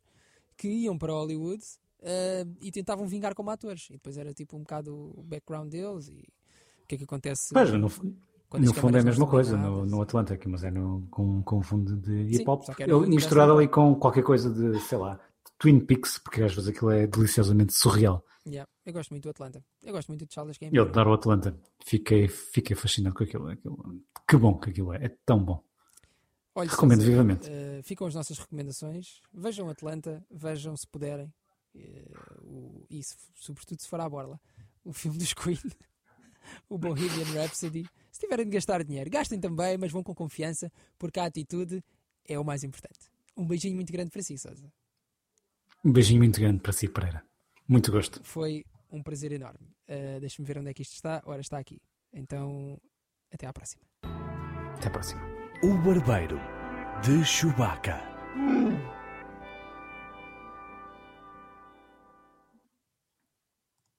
[0.57, 1.61] que iam para Hollywood
[2.01, 3.87] eh, e tentavam vingar como atores.
[3.89, 6.23] E depois era tipo um bocado o background deles e
[6.83, 7.53] o que é que acontece.
[7.53, 7.89] No,
[8.51, 11.41] quando no fundo é a mesma coisa no, no Atlanta, aqui, mas é no, com,
[11.41, 12.63] com um fundo de hip hop.
[13.07, 15.19] misturado ali com qualquer coisa de, sei lá,
[15.57, 18.23] Twin Peaks, porque às vezes aquilo é deliciosamente surreal.
[18.45, 19.63] Yeah, eu gosto muito do Atlanta.
[19.83, 20.83] Eu gosto muito de Charles Gambino.
[20.83, 21.55] Eu adoro o Atlanta.
[21.85, 24.01] Fiquei, fiquei fascinado com aquilo, aquilo.
[24.27, 25.05] Que bom que aquilo é.
[25.05, 25.63] É tão bom.
[26.55, 27.47] Olha, Recomendo vivamente.
[27.49, 29.21] eh, ficam as nossas recomendações.
[29.33, 31.31] Vejam Atlanta, vejam se puderem.
[31.75, 32.11] eh,
[32.43, 34.39] o, e se- sobretudo se for à borla.
[34.83, 35.57] O filme dos Queen,
[36.67, 37.85] o Bohemian Rhapsody.
[38.21, 41.83] Se tiverem de gastar dinheiro, gastem também, mas vão com confiança, porque a atitude
[42.29, 42.99] é o mais importante.
[43.35, 44.71] Um beijinho muito grande para si, Sousa.
[45.83, 47.25] Um beijinho muito grande para si, Pereira.
[47.67, 48.23] Muito gosto.
[48.23, 49.67] Foi um prazer enorme.
[49.87, 51.23] Eh, Deixa-me ver onde é que isto está.
[51.25, 51.81] Ora, está aqui.
[52.13, 52.79] Então,
[53.33, 53.81] até à próxima.
[54.77, 55.21] Até a próxima.
[55.63, 56.37] O Barbeiro
[57.03, 57.99] de Chewbacca.